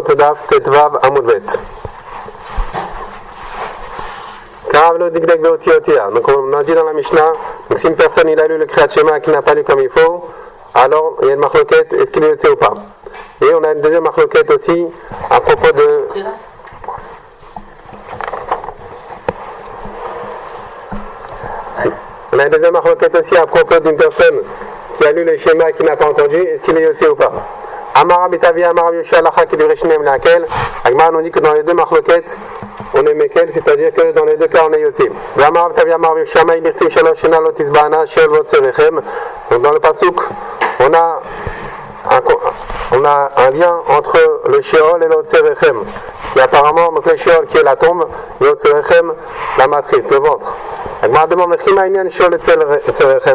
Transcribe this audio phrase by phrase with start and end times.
[0.00, 1.58] Brachot Daf Tetvav Amudvet.
[5.10, 6.10] Digdek Beotiotia.
[6.10, 7.32] Donc on a dit dans la Mishnah,
[7.70, 9.80] donc si une personne il a lu le Kriyat Shema qui n'a pas lu comme
[9.80, 10.28] il faut,
[10.74, 12.74] alors il y a une marloquette, est-ce qu'il est ou pas?
[13.40, 14.86] Et on a une deuxième marloquette aussi
[15.30, 16.08] à propos de.
[22.32, 24.42] On a une deuxième marloquette aussi à propos d'une personne
[24.98, 27.14] qui a lu le schéma et qui n'a pas entendu, est-ce qu'il est aussi ou
[27.14, 27.32] pas?
[27.98, 30.46] Amara Bitavi Amara Yoshua Lacha qui devrait Shinem laquelle
[30.84, 32.36] Agmar nous dit que dans les deux marloquettes,
[32.92, 35.12] on est Mekel, c'est-à-dire que dans les deux cas on est Yotzim.
[35.42, 39.00] Amara Bitavi Amara Yoshua Maïlirtim Shalosh Shena Lotisbana Shel Votserechem.
[39.50, 40.20] Donc dans le Pasuk,
[40.80, 41.20] on a
[42.10, 42.20] un,
[42.92, 45.82] on a un lien entre le Sheol et l'Otserechem,
[46.32, 48.06] qui apparemment, donc le Sheol qui est la tombe,
[48.40, 49.14] l'Otserechem,
[49.58, 50.54] la matrice, le ventre.
[51.02, 51.56] Agmar demande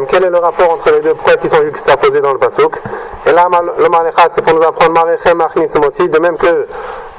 [0.10, 2.82] quel est le rapport entre les deux Pourquoi qui sont juxtaposés dans le Pasuk?
[3.26, 3.48] Et là,
[3.78, 6.68] le Malechat, c'est pour nous apprendre Marechem Achnisumoti, de même que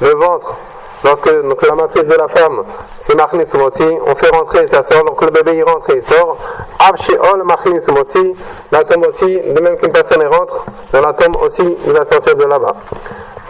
[0.01, 0.57] le ventre,
[1.05, 2.65] lorsque donc, la matrice de la femme,
[3.03, 6.03] c'est Machnisumoti, on fait rentrer et ça sort, donc le bébé il rentre et il
[6.03, 6.37] sort.
[6.79, 8.35] Av Sheol Machnisumoti,
[8.73, 12.35] la tombe aussi, de même qu'une personne rentre, dans la tombe aussi, il va sortir
[12.35, 12.75] de là-bas.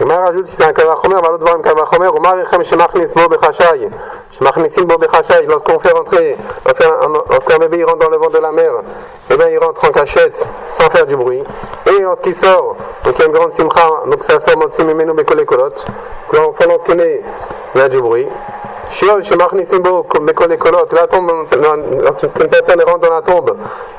[0.02, 3.88] הגמרא rajoute si c'est un kavachomer, אבל לא דברים kavachomer, הוא מעריכם שמכניס בו בחשאי,
[4.30, 6.36] שמכניסים בו בחשאי, lorsqu'on fait rentrer,
[7.30, 8.72] lorsqu'un bébé il rentre dans le ventre de la mère,
[9.30, 11.42] eh bien il rentre en cachette, sans faire du bruit,
[11.86, 15.12] et lorsqu'il sort, donc il y a une grande simcha, donc ça sort motsim imenu
[15.14, 15.74] bekole kolot,
[16.30, 17.22] quand lorsqu'il est,
[17.74, 18.28] il y a du bruit,
[18.93, 21.31] Shemachnisimbo, Bekole Kolot, la tombe,
[22.01, 23.57] lorsqu'une personne rentre dans la tombe,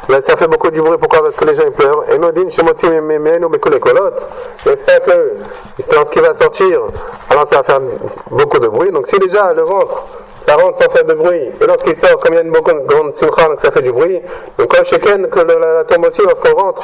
[0.09, 2.05] ça fait beaucoup de bruit, pourquoi Parce que les gens pleurent.
[2.13, 4.15] Et Nodin, Shemotsim, Menu, Bekole Kolot,
[4.65, 5.33] j'espère que
[5.95, 6.81] lorsqu'il va sortir,
[7.29, 7.81] alors ça va faire
[8.31, 8.93] beaucoup de bruit.
[8.93, 10.05] Donc si déjà le ventre,
[10.47, 13.17] ça rentre sans faire de bruit, et lorsqu'il sort, comme il y a une grande
[13.17, 14.21] simcha, ça fait du bruit,
[14.59, 16.83] donc quand Sheken, que la tombe aussi, lorsqu'on rentre,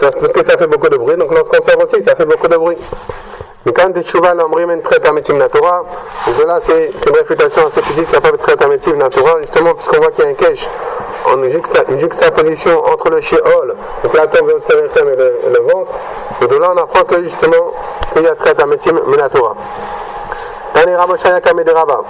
[0.00, 2.56] parce que ça fait beaucoup de bruit, donc lorsqu'on sort aussi, ça fait beaucoup de
[2.56, 2.78] bruit.
[3.66, 5.82] Mais quand Teshuva l'omrim en trait ametim natura,
[6.26, 8.62] donc là c'est une réfutation à ceux qui disent qu'il n'y a pas de trait
[8.62, 10.68] ametim natura, justement puisqu'on voit qu'il y a un cache,
[11.34, 15.92] une, juxta, une juxtaposition entre le Sheol, donc la tombe de et le, le ventre,
[16.42, 17.74] et de là on apprend que justement
[18.12, 19.54] qu'il y a trait ametim minatora.
[20.72, 22.02] Tani Ramoshaya Kamederaba,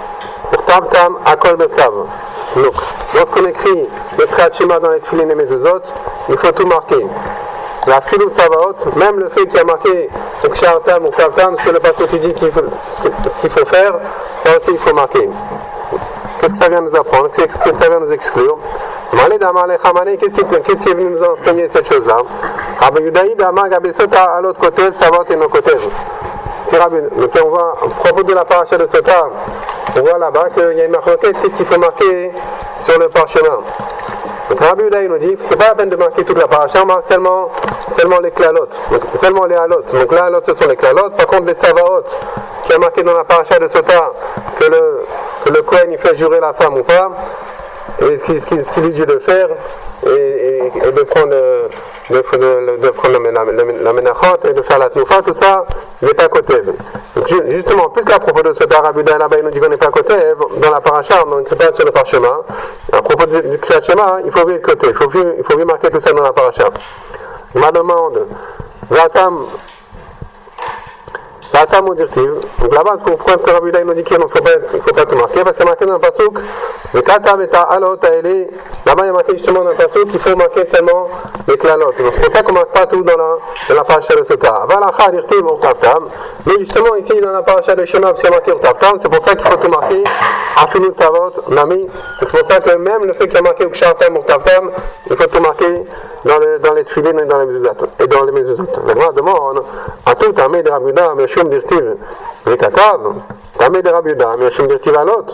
[0.51, 1.91] pour Tav Tam Akol Bektav.
[2.55, 2.73] Donc,
[3.15, 5.81] lorsqu'on écrit le Kriyat Shema dans les Tfilin et Mezuzot,
[6.29, 7.05] il faut tout marquer.
[7.87, 10.09] La filou savaot, même le fait qu'il y a marqué
[10.43, 12.61] le kshartam ou kavtam, ce que le pasteur dit qu'il faut,
[13.03, 13.93] ce qu'il faut faire,
[14.43, 15.29] ça aussi il faut marquer.
[16.39, 17.29] Qu'est-ce que ça vient nous apprendre?
[17.35, 18.57] Qu'est-ce que ça vient nous exclure?
[19.11, 22.17] Qu'est-ce qui, qu'est-ce qui est venu nous enseigner cette chose-là?
[22.79, 23.11] Rabbi
[23.69, 25.77] Gabesota à l'autre côté, Savot et nos côtés.
[26.71, 29.27] Donc on voit, à propos de la paracha de Sota,
[29.97, 32.31] on voit là-bas qu'il y a une marque, qu'est-ce qu'il faut marquer
[32.77, 33.59] sur le parchemin?
[34.51, 36.85] Donc Rabbi il nous dit, c'est pas la peine de marquer toute la paracha, on
[36.85, 37.49] marque seulement,
[37.97, 38.77] seulement les klalotes,
[39.15, 39.81] seulement les halot.
[39.93, 41.15] Donc les halot, ce sont les klalotes.
[41.15, 42.03] Par contre, les tzavaot,
[42.57, 44.11] ce qui est marqué dans la paracha de Sota,
[44.59, 45.05] que le,
[45.45, 47.11] que le Kohen, il fait jurer la femme ou pas,
[47.99, 49.49] et ce qui, lui dit de faire,
[50.05, 51.35] et, de prendre,
[52.09, 53.17] de, prendre
[53.83, 55.65] la menachot et de faire la tnoufa, tout ça,
[56.01, 56.55] il n'est pas côté.
[57.15, 60.13] Donc justement, puisqu'à propos de ce Rabbi là-bas, il nous dit qu'on n'est pas côté,
[60.57, 62.41] dans la paracha, on n'écrit pas sur le parchemin.
[62.91, 63.59] À propos du, du
[64.25, 66.69] il faut bien côté, il faut bien, marquer tout ça dans la paracha.
[67.55, 68.27] Ma demande,
[68.89, 69.45] Vatam.
[71.53, 75.15] Donc là-bas, pourquoi est-ce que Rabbi nous dit qu'il ne faut pas, il faut pas
[75.15, 76.39] marquer Parce que c'est marqué dans le pasuk,
[76.93, 78.47] le Katam et Alot, Aele,
[78.85, 81.09] là-bas il y a marqué justement dans le pasuk qu'il faut marquer seulement
[81.47, 81.93] les klalot.
[81.97, 83.35] Donc c'est pour ça qu'on ne marque pas tout dans la,
[83.67, 84.65] dans la paracha de Sota.
[84.69, 86.07] Valacha, dirtiv, urtavtam.
[86.45, 89.49] Mais justement, ici, dans la paracha de Shema, c'est marqué urtavtam, c'est pour ça qu'il
[89.49, 90.03] faut tout marquer.
[90.57, 91.87] Afinut Savot, Nami.
[92.19, 94.71] C'est pour ça que même le fait qu'il y a marqué Ukshartam, urtavtam,
[95.09, 95.83] il faut tout marquer
[96.25, 97.87] dans, le, dans les tfilines et dans les mezuzot.
[97.99, 98.67] Et dans les mezuzot.
[98.85, 99.63] La Gemara demande,
[100.05, 101.40] à tout Tamé de Rabuda, Meshum
[103.91, 105.25] Rabuda, Meshum dirtiv Alot,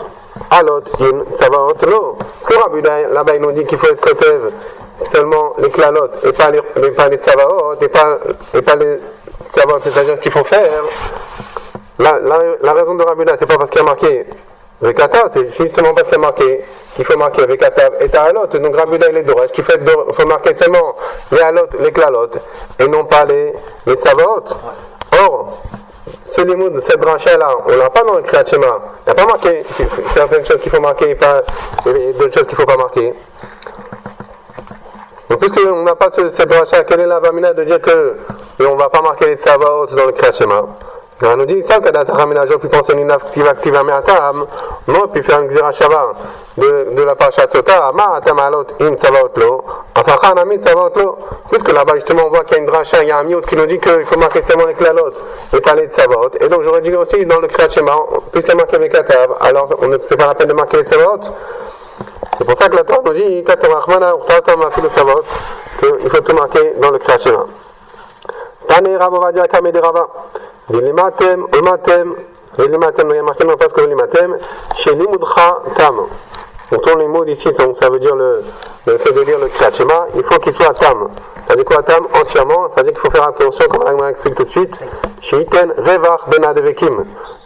[0.50, 2.16] Alot, In, Tsavaot, Lo.
[2.42, 4.50] Ce que Rabuda, là-bas, il nous dit qu'il faut être Kotev
[5.12, 8.18] seulement les klalot et pas les, les, pas les tsavaot et pas,
[8.52, 8.98] et pas les
[9.82, 10.70] c'est-à-dire qu'il faut faire.
[11.98, 14.26] La, raison de Rabuda, c'est pas parce qu'il a marqué
[14.80, 16.64] Vekata, c'est justement parce qu'il a marqué
[16.94, 18.46] qu'il faut marquer Vekata et Ta'alot.
[18.46, 20.94] Donc Rabuda, il est d'orage, qu'il faut, marquer seulement
[21.32, 22.30] les halot, les klalot,
[22.78, 23.52] et non pas les,
[23.86, 23.96] les.
[25.20, 25.62] Or,
[26.24, 28.78] ce limoud de cette branche-là, on l'a pas dans le Kriyat Shema.
[29.06, 29.64] Il n'y a pas marqué
[30.14, 31.42] certaines choses qu'il faut marquer et pas
[31.84, 33.14] d'autres choses qu'il faut pas marquer.
[35.28, 38.16] Donc, puisqu'on n'a pas ce, cette branche-là, quelle est la vamina de dire que
[38.60, 40.64] on ne va pas marquer les tsavaot dans le Kriyat Shema
[41.20, 44.32] on nous dit ça, tu as puis penser une active active à
[44.86, 46.12] non, puis faire un xira shava
[46.56, 49.32] de, de la parashat sota, ma atam alot in tsavaot
[51.50, 53.40] puisque là-bas, justement, on voit qu'il y a une dracha, il y a un miout
[53.42, 55.12] qui nous dit qu'il faut marquer seulement les clalot
[55.52, 56.30] et pas les tsavaot.
[56.40, 57.92] Et donc, j'aurais dit aussi dans le kriyat shema,
[58.32, 60.78] puisqu'il y a marqué avec katav, alors on ne c'est pas la peine de marquer
[60.78, 61.20] les tsavaot.
[62.36, 63.44] C'est pour ça que la Torah nous dit,
[65.80, 67.46] qu'il faut tout marquer dans le kriyat shema.
[68.68, 70.08] Tane Ravovadia Kamede Rava.
[70.68, 72.14] Vilimatem, Umatem,
[72.58, 74.36] Vilimatem, il y a marqué dans le que Vilimatem,
[74.76, 76.06] chez Limudcha Tam.
[76.70, 78.42] Donc on les mots ici, ça veut dire le,
[78.98, 79.70] fait de lire le Kriyat
[80.14, 81.08] il faut qu'il soit Tam.
[81.46, 84.10] Ça veut dire quoi Tam Entièrement, ça veut dire qu'il faut faire attention, comme Agma
[84.10, 84.80] explique tout de suite,
[85.22, 87.04] chez Iten Revach Ben Adevekim.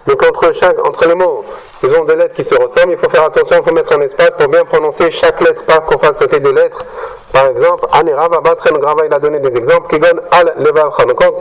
[0.08, 1.44] Donc entre, chaque, entre les mots,
[1.84, 4.00] ils ont des lettres qui se ressemblent, il faut faire attention, il faut mettre un
[4.00, 6.84] espace pour bien prononcer chaque lettre, pas qu'on fasse sauter des lettres.
[7.32, 11.04] Par exemple, Anerava Batren Grava, il a donné des exemples qui donnent Al Levavra.
[11.04, 11.32] Donc quand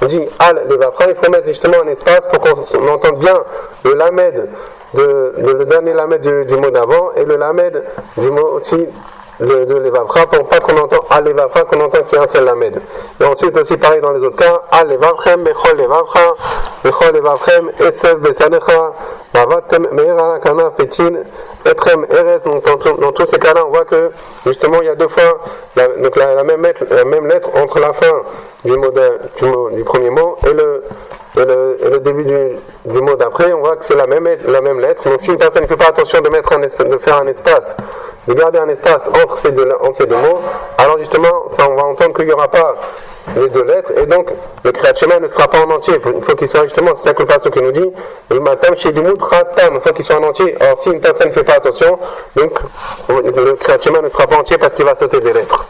[0.00, 3.42] on dit Al Levavra, il faut mettre justement un espace pour qu'on entende bien
[3.84, 4.48] le Lamed,
[4.94, 7.82] de, le dernier Lamed du, mot d'avant et le Lamed
[8.16, 8.86] du mot aussi
[9.40, 12.26] de, de l'Evavra, pour pas qu'on entend Al Levavra, qu'on entend qu'il y a un
[12.26, 12.80] seul Lamed.
[13.20, 16.34] Et ensuite aussi pareil dans les autres cas, Al Levavchem, Bechol Levavra,
[16.84, 18.92] Bechol Levavchem, Esef Besanecha,
[19.32, 21.24] Bavatem Meira Kana Petin,
[21.64, 22.40] Etrem Eres.
[22.44, 22.64] Donc
[23.00, 24.10] dans, tous ces cas-là, on voit que
[24.46, 25.40] justement il y a deux fois
[25.76, 28.12] la, donc la, même, lettre, entre la fin
[28.64, 33.52] du, mot du, premier mot et le, début du, mot d'après.
[33.52, 35.08] On voit que c'est la même, la même lettre.
[35.08, 37.76] Donc si une personne ne fait pas attention de, mettre un de faire un espace,
[38.28, 40.40] de garder un espace entre ces deux, entre ces deux mots,
[40.78, 42.74] alors justement, ça, on va entendre qu'il n'y aura pas
[43.36, 44.30] les deux lettres, et donc
[44.64, 45.94] le Kriyat ne sera pas en entier.
[45.94, 47.90] Il faut qu'il soit justement, c'est ça que le pasteur qui nous dit,
[48.30, 50.56] le matam chez il faut qu'il soit en entier.
[50.60, 51.98] Or, si une personne ne fait pas attention,
[52.36, 52.52] donc
[53.08, 55.66] le Kriyat ne sera pas entier parce qu'il va sauter des lettres.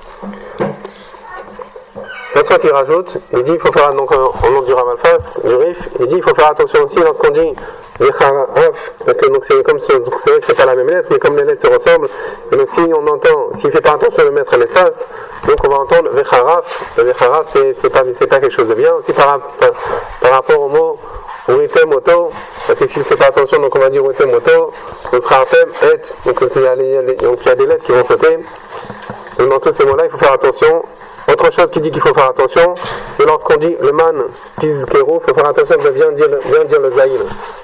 [2.36, 5.88] Ensuite, il rajoute, il dit, il faut faire, donc, au nom du Ramalfas, du Rif,
[6.00, 7.54] il dit, il faut faire attention aussi lorsqu'on dit
[7.98, 11.36] parce que donc c'est comme c'est vrai que c'est pas la même lettre, mais comme
[11.36, 12.08] les lettres se ressemblent,
[12.50, 15.06] et donc si on entend, s'il fait pas attention de mettre un espace,
[15.46, 19.38] donc on va entendre Vecharaf, Vecharaf c'est pas, pas quelque chose de bien, aussi par,
[20.20, 20.98] par, rapport au mot
[21.48, 22.30] Uritem Moto,
[22.66, 24.72] parce que s'il ne fait pas attention, donc on va dire Uritem Moto,
[25.12, 25.96] on sera Artem, Et,
[26.26, 28.38] donc il y a des lettres qui vont sauter,
[29.38, 30.82] donc dans tous ces mots-là, il faut faire attention,
[31.30, 32.74] autre chose qui dit qu'il faut faire attention,
[33.16, 34.24] c'est lorsqu'on dit le man
[34.60, 37.12] tizkero, il faut faire attention de bien dire, bien dire le zaïn.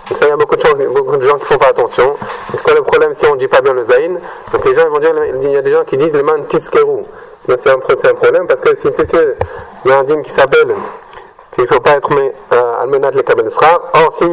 [0.08, 2.16] Donc ça, il y a beaucoup de, gens, beaucoup de gens qui font pas attention.
[2.52, 4.18] C'est quoi le problème si on ne dit pas bien le zaïn
[4.52, 6.46] Donc les gens ils vont dire, il y a des gens qui disent le man
[6.46, 7.04] tizkero.
[7.46, 7.78] C'est un,
[8.14, 9.36] problème parce que c'est que
[9.84, 10.74] il y a un dîme qui s'appelle
[11.50, 13.50] qu'il ne faut pas être euh, almenat le kabel
[13.94, 14.24] Or si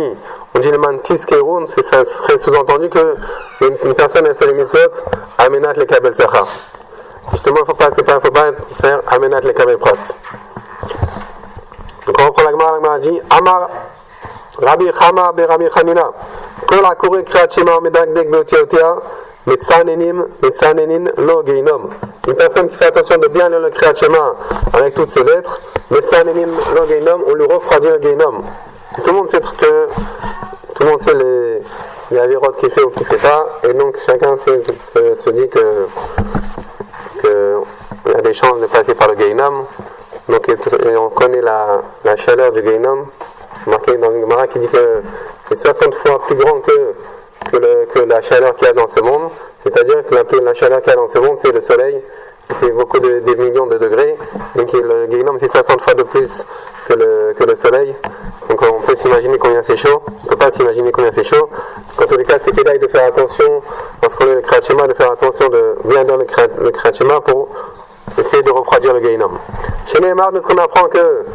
[0.53, 3.15] on dit le man tizkero, ça serait sous-entendu que
[3.61, 4.77] une, personne elle fait les mitzvot
[5.37, 6.13] almenat le kabel
[7.31, 8.51] Justement, il ne faut pas, pas, faut pas
[8.81, 10.15] faire amenat le kamel pras.
[12.05, 13.69] Donc on reprend la Gemara, la dit Amar
[14.57, 16.11] Rabbi Chama be Rabbi Chanina.
[16.67, 18.95] Kol akure kriyat shema medagdek beotiotia
[19.45, 21.89] metzanenim metzanenin lo geinom.
[22.27, 24.35] Une personne qui fait attention de bien lire le kriyat shema
[24.73, 25.59] avec toutes ses lettres,
[25.91, 28.41] metzanenim lo geinom, on lui refroidit le geinom.
[28.95, 29.87] Tout le monde sait que
[30.75, 31.61] tout le monde sait les,
[32.11, 34.61] les avérotes qu'il fait ou qu'il fait pas, et donc chacun se,
[35.15, 35.87] se dit que
[37.17, 39.65] qu'il y a des chances de passer par le Gainam.
[40.29, 40.47] Donc
[40.97, 43.07] on connaît la, la chaleur du Gainam,
[43.65, 45.01] marqué dans une Gemara qui dit que
[45.49, 46.93] c'est 60 fois plus grand que,
[47.93, 49.29] que, la chaleur qu'il y a dans ce monde.
[49.63, 52.01] C'est-à-dire que la, la chaleur qu'il y a dans ce monde, c'est le soleil
[52.55, 54.15] fait beaucoup de, des millions de degrés.
[54.55, 56.45] Donc le Gainam, c'est 60 fois de plus
[56.87, 57.95] que le, que le soleil.
[58.49, 60.01] Donc on peut s'imaginer combien c'est chaud.
[60.05, 61.49] On ne peut pas s'imaginer combien c'est chaud.
[62.01, 63.61] En tous les cas, c'est qu'il de faire attention,
[64.01, 67.49] lorsqu'on est le Kriyat de faire attention de bien dans le Kriyat pour
[68.17, 69.37] essayer de refroidir le Gainam.
[69.85, 71.25] Chez Neymar, de ce qu'on apprend que,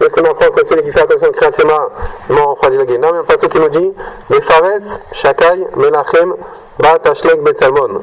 [0.00, 1.88] ce qu'on apprend que celui qui fait attention au Kriyat Shema,
[2.30, 3.10] il va refroidir le Gainam.
[3.12, 3.92] Il y a un qui nous dit,
[4.30, 6.34] les Fares, Shakai, Melachem,
[6.78, 8.00] Bat, Ashlek, Betsalmon.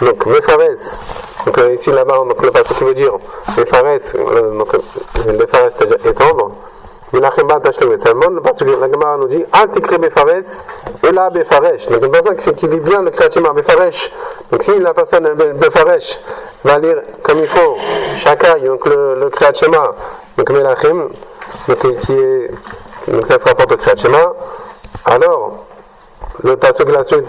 [0.00, 1.00] Donc, Mefares,
[1.44, 3.12] donc euh, ici là-bas, donc le passage qui veut dire,
[3.56, 4.72] Mefares, euh, donc
[5.26, 6.52] le Fares, c'est-à-dire étendre.
[7.12, 10.62] Menachem Tashlim Salmon, parce que la Gemara nous dit Antikre Befares
[11.02, 11.88] et là Befaresh.
[11.88, 14.12] Donc une personne qui, lit bien le Kriyachima Befaresh,
[14.52, 16.20] donc si la personne Befaresh
[16.62, 17.76] va lire comme il faut
[18.14, 19.30] Shakai, donc le, le
[20.38, 21.08] donc Menachem,
[21.66, 22.50] donc, qui est,
[23.08, 24.32] donc ça se rapporte au Kriyachima,
[25.04, 25.64] alors
[26.43, 27.25] le passage de la suite,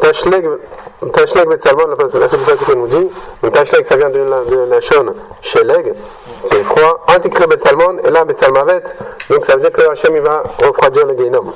[0.00, 0.48] Tashleg
[1.12, 3.08] Tashleg Betsalmon, la suite que nous dit,
[3.42, 5.92] donc Tashleg ça vient de la, de la Shon Sheleg,
[6.48, 8.84] qui est froid, Antikre Betsalmon, et là Betsalmavet,
[9.28, 11.52] donc ça veut dire que Hachem il va refroidir le Gainom.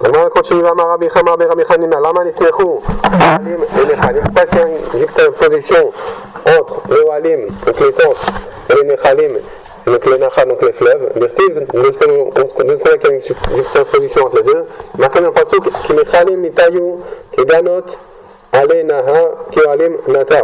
[0.00, 4.22] הגמרא continue ואמר רבי חמא ברבי חנינא, למה נסמכו אוהלים ונחלים?
[4.34, 5.92] Parce qu'il y a une juxtaposition
[6.46, 8.26] entre les ohalim, donc les tentes,
[8.70, 9.38] et les nechalim,
[9.85, 14.63] donc le Nacha, donc les fleuves, voit qu'il y a une juxtaposition entre les deux,
[14.97, 16.95] marqué dans le pasuk, qui mechalim mitayu,
[17.31, 17.85] keganot,
[18.51, 20.43] ale naha, kioalim nata.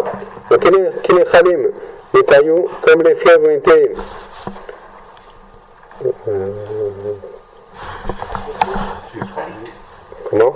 [0.49, 0.59] Donc
[1.03, 1.71] qui mechalim
[2.13, 3.95] mitayu, comme les fleuves ont été
[10.29, 10.53] comment?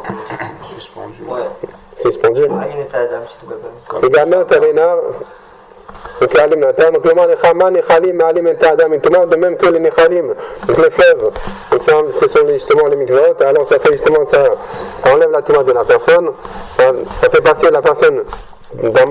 [0.62, 1.24] Suspendu.
[1.98, 2.44] Suspendu.
[4.52, 4.98] Alena,
[6.21, 10.77] donc, le mot Nechama, Nechalim, et et même que les donc
[12.53, 13.45] justement les.
[13.45, 14.43] Alors, ça fait justement ça,
[15.03, 16.31] ça enlève la Touma de la personne,
[16.77, 18.23] ça, fait passer la personne
[18.75, 19.05] d'un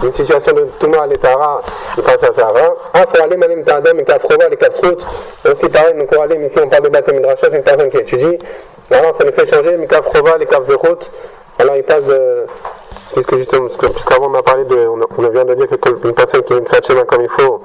[0.00, 1.62] d'une situation de Touma à l'Etara,
[1.96, 2.74] il passe à Tara.
[2.94, 3.62] Ah, pour aller Malim
[5.44, 7.98] et aussi pareil, donc pour aller, ici on parle de Batem Midrashot, une personne qui
[7.98, 8.38] étudie.
[8.90, 11.10] Alors, ça les fait changer, mais Kafrova, les Kafzerut,
[11.58, 12.46] alors il passe de.
[13.14, 14.86] Puisque justement, parce que- puisqu'avant on a parlé de.
[14.86, 17.60] On, vient de dire que que une personne qui créer chemin comme il faut,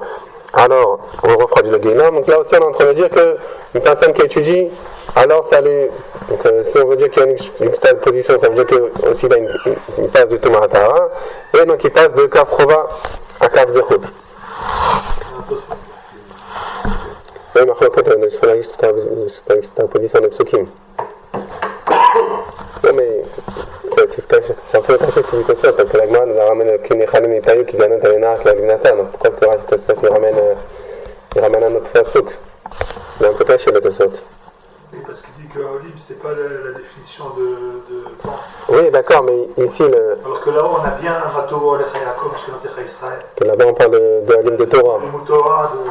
[0.52, 2.14] alors on refroidit le guénam.
[2.14, 4.68] Donc là aussi on est en train de dire qu'une personne qui étudie,
[5.16, 5.86] alors ça lui.
[6.28, 8.66] Donc euh, si on veut dire qu'il y a une, une position, ça veut dire
[8.66, 8.90] que
[9.22, 9.48] il, a une,
[9.98, 11.08] une- passe de Tahara,
[11.54, 12.88] et donc il passe de Kafrova
[13.40, 14.00] à Kaf Zechut.
[22.84, 23.22] Oui, mais
[24.00, 24.12] la de
[24.66, 27.76] c'est un peu ce que dit Tosfot, parce que l'Agma nous le Kinechalim Nitayu qui
[27.76, 28.92] gagne un Lénach, la Lignata.
[28.92, 30.34] Donc pourquoi est-ce que Rashi Tosfot il ramène,
[31.36, 32.26] il ramène un autre Fasuk
[33.20, 34.10] Il est un peu caché le Tosfot.
[34.92, 37.44] Oui, parce qu'il dit que Olim, c'est pas la, la définition de,
[37.90, 38.04] de.
[38.70, 42.30] Oui, d'accord, mais ici, le, Alors que là-haut, on a bien un bateau à Yaakov,
[42.30, 43.18] parce que dans Techa Israël.
[43.36, 44.98] que là-bas on parle de, de la ligne de Torah.
[44.98, 45.90] Le Moutora, de.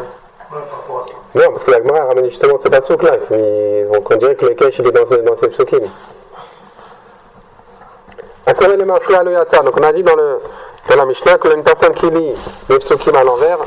[0.49, 1.13] Voilà, par rapport à ça.
[1.35, 3.17] Non, parce que l'Agma ramène justement ce Fasuk là.
[3.93, 5.79] Donc on dirait que le Kesh il est dans, ce, dans ces Psukim.
[5.79, 6.07] Akore le mafria le yatzar.
[8.47, 10.39] Donc on a dit dans, le,
[10.89, 12.33] dans la Mishnah que une personne qui lit
[12.69, 13.57] les psukim à l'envers,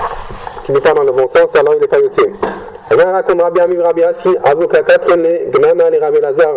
[0.64, 1.98] qui n'est pas dans le bon sens, alors il n'est pas.
[1.98, 6.54] Et bien raconte Rabbi Amiv Rabbi Assi, 4 le Gnana les Rabbi Lazar,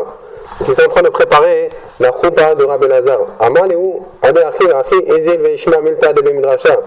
[0.63, 3.19] qui est en train de préparer la choupa de Rabbi Lazar.
[3.41, 4.05] Amal et où?
[4.21, 6.77] Ade Achi Achi Ezil Veishma Milta de Bemidrasha.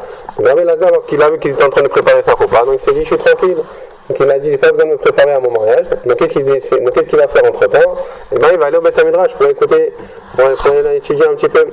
[0.43, 2.81] Rabbi Lazar, lorsqu'il a vu qu'il était en train de préparer sa choupa, donc il
[2.81, 3.59] s'est dit je suis tranquille.
[4.09, 5.87] Donc il a dit j'ai pas besoin de me préparer à mon mariage.
[6.05, 7.97] Donc qu'est-ce qu'il qu'il va faire entre temps
[8.33, 8.95] Eh bien il va aller au Beth
[9.37, 9.93] pour écouter,
[10.37, 11.67] pour, pour aller étudier un petit peu.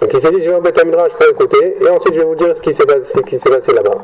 [0.00, 2.34] Donc il s'est dit, je vais au Beth pour écouter, et ensuite je vais vous
[2.34, 3.98] dire ce qui s'est passé, passé là-bas.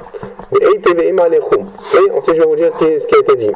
[0.60, 3.52] Et ensuite je vais vous dire ce qui, a été dit.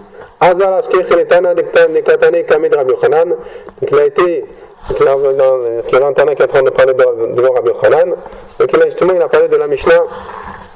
[3.80, 4.44] Donc il a été,
[6.00, 8.14] dans, Tana qui est en train de parler de- devant Rabbi Yochanan.
[8.58, 10.02] Donc il a justement, il a parlé de la Mishnah,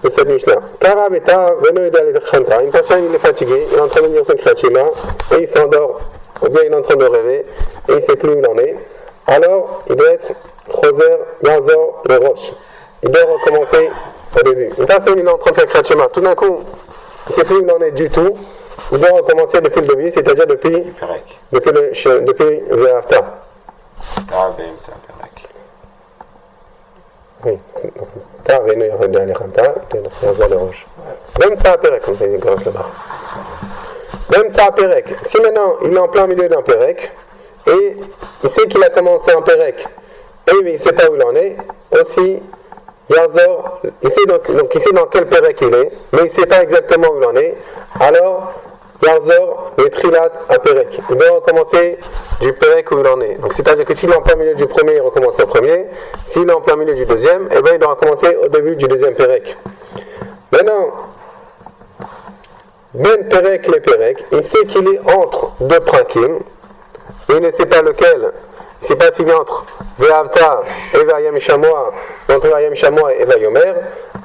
[0.05, 0.57] de cette Mishnah.
[0.81, 2.63] Kara Beta Veno Yedal Chanta.
[2.63, 4.91] Une personne, il est fatigué, il est en train de lire son Kriyat
[5.33, 6.01] et il s'endort,
[6.43, 7.47] ou bien il est en train de rêver,
[7.89, 8.77] et il ne sait plus où il en est.
[9.27, 10.33] Alors, il doit être
[10.71, 12.53] Choser, Yazor, le Roche.
[13.03, 13.91] Il doit recommencer
[14.39, 14.71] au début.
[14.79, 16.09] Une personne, il est en train de faire Kriyat Shema.
[16.09, 16.61] Tout d'un coup,
[17.29, 18.35] il ne sait plus où il en est du tout.
[18.93, 20.85] Il doit recommencer depuis le début, c'est-à-dire depuis,
[21.53, 23.25] depuis le, depuis le Haftar.
[27.47, 27.59] Oui.
[34.31, 35.07] Même ça à Pérec.
[35.27, 37.11] Si maintenant, il est en plein milieu d'un Pérec,
[37.67, 37.97] et
[38.43, 39.87] il sait qu'il a commencé un Pérec,
[40.49, 41.57] et il ne sait pas où il en est,
[41.93, 42.39] aussi,
[43.11, 46.47] il sait donc, donc il sait dans quel Pérec il est, mais il ne sait
[46.47, 47.55] pas exactement où il en est,
[48.01, 48.55] alors,
[49.03, 51.01] Yazor, les Trilat à Pérec.
[51.11, 51.99] Il doit recommencer
[52.41, 53.35] du Pérec où il en est.
[53.35, 55.87] Donc c'est-à-dire que s'il est en plein milieu du premier, il recommence au premier.
[56.27, 58.87] S'il est en plein milieu du deuxième, eh bien il doit recommencer au début du
[58.87, 59.57] deuxième Pérec.
[60.53, 60.93] Maintenant,
[62.95, 66.39] Ben Perek les Perek, il sait qu'il est entre deux prakim,
[67.29, 68.31] il ne sait pas lequel,
[68.81, 69.67] il ne sait pas s'il est entre
[69.99, 71.93] Ve'avta et Vayam Shamoa,
[72.31, 73.73] entre Vayam Shamoa et Vayomer,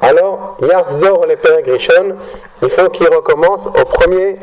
[0.02, 2.16] alors Yarzor les Perek Rishon,
[2.62, 4.38] il faut qu'il recommence au premier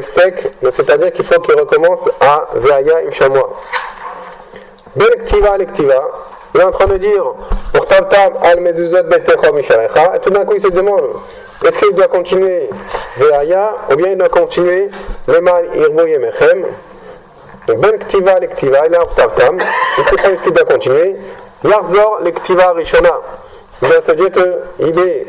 [0.00, 3.50] sec, c'est-à-dire qu'il faut qu'il recommence à Vayam Shamoa.
[4.94, 6.02] Belektiva lektiva,
[6.54, 7.24] il est en train de dire
[7.72, 7.86] pour
[8.42, 11.08] al mezuzot betecho misharecha, et tout d'un coup il se demande
[11.64, 12.68] est-ce qu'il doit continuer
[13.16, 14.90] Veaya ou bien il doit continuer
[15.26, 16.66] le mal irbo yemechem?
[17.66, 20.64] Donc ben ktiva lektiva, il est en Tabtam, il ne sait pas est-ce qu'il doit
[20.64, 21.16] continuer.
[21.64, 23.12] Yarzor lektiva rishona,
[23.88, 25.26] doit se dire qu'il est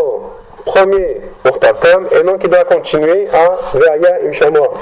[0.00, 0.22] au
[0.64, 4.72] premier pour Tabtam et donc il doit continuer à Veaya imshamoa.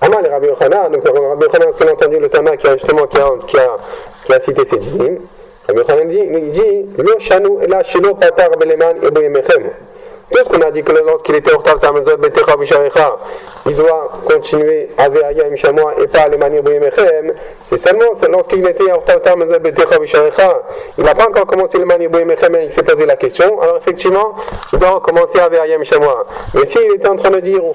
[0.00, 2.76] Amal et Rabbi Yochanan, donc Rabbi Yochanan, ce qu'on a entendu le Tana qui a
[2.76, 3.30] justement qui a,
[4.26, 5.18] qui a, cité ces dinim,
[5.66, 8.96] Rabbi Yochanan dit, il dit, Lo shanu patar beleman.
[10.28, 13.16] Tout ce qu'on a dit que lorsqu'il était Tamazot Betecha Bisharecha,
[13.64, 17.32] il doit continuer à Ve'ayam Shamoa et pas à Lemani Bouyemechem,
[17.70, 18.84] c'est seulement lorsqu'il était
[19.22, 20.62] Tamazot Betecha Bisharecha,
[20.98, 23.76] il n'a pas encore commencé le Mani Bouyemechem et il s'est posé la question, alors
[23.76, 24.34] effectivement,
[24.72, 26.26] il doit recommencer à Ve'ayam Shamoa.
[26.54, 27.72] Mais s'il était en train de dire et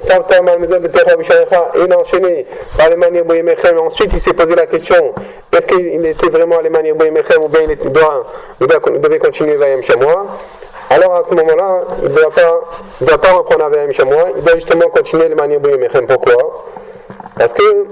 [1.85, 2.45] il a enchaîné
[2.77, 5.13] par le Mani Bouyemechem, ensuite il s'est posé la question,
[5.53, 8.23] est-ce qu'il était vraiment à Lemani Bouyemechem ou bien il, doit,
[8.59, 10.25] devait continuer Ve'ayam Shamoa
[10.91, 12.61] alors à ce moment-là, il ne doit, pas,
[12.99, 16.05] doit pas reprendre chez moi, il doit justement continuer le manier Bouyemechem.
[16.05, 16.65] Pourquoi?
[17.37, 17.85] Parce que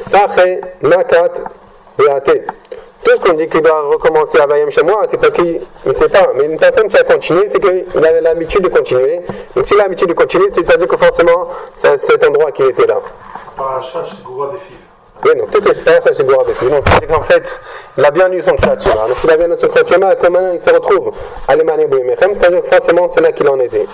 [0.00, 1.32] Sache, Nakat,
[1.98, 2.46] Beate.
[3.04, 5.92] Tout ce qu'on dit qu'il doit recommencer à Vayem chez moi, c'est parce qu'il ne
[5.92, 6.30] sait pas.
[6.36, 9.20] Mais une personne qui a continué, c'est qu'il avait l'habitude de continuer.
[9.54, 13.00] Donc s'il a l'habitude de continuer, c'est-à-dire que forcément, c'est cet endroit qui était là.
[15.24, 16.70] Les expériences, c'est Goura des filles.
[16.70, 17.60] Donc c'est qu'en fait,
[17.96, 19.06] il a bien eu son Kriyat Shema.
[19.08, 21.12] Donc s'il a bien eu son Kriyat Shema, maintenant il se retrouve
[21.48, 23.86] à c'est-à-dire que forcément, c'est là qu'il en était.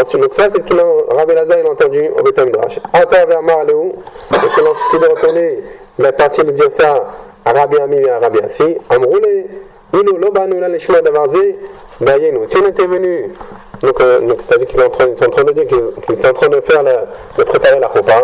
[0.00, 0.84] Ensuite, donc ça, c'est ce qu'il a,
[1.16, 2.78] Rabbi Lazar, il a entendu au Beth Midrash.
[2.92, 3.94] Ata vers Marléou,
[4.32, 5.58] et que lorsqu'il est retourné,
[5.98, 7.06] il a parti de dire ça
[7.44, 9.46] à Rabbi Ami et à Rabbi Assi, Amroulé,
[9.92, 11.56] Ilu Lobanu la Leshma Davarze,
[12.00, 12.46] Bayenu.
[12.46, 13.32] Si on était venu,
[13.82, 15.06] donc, euh, donc c'est-à-dire qu'ils sont, en train,
[15.44, 17.06] de dire qu'ils sont en train de faire la,
[17.38, 18.20] de préparer la choupa,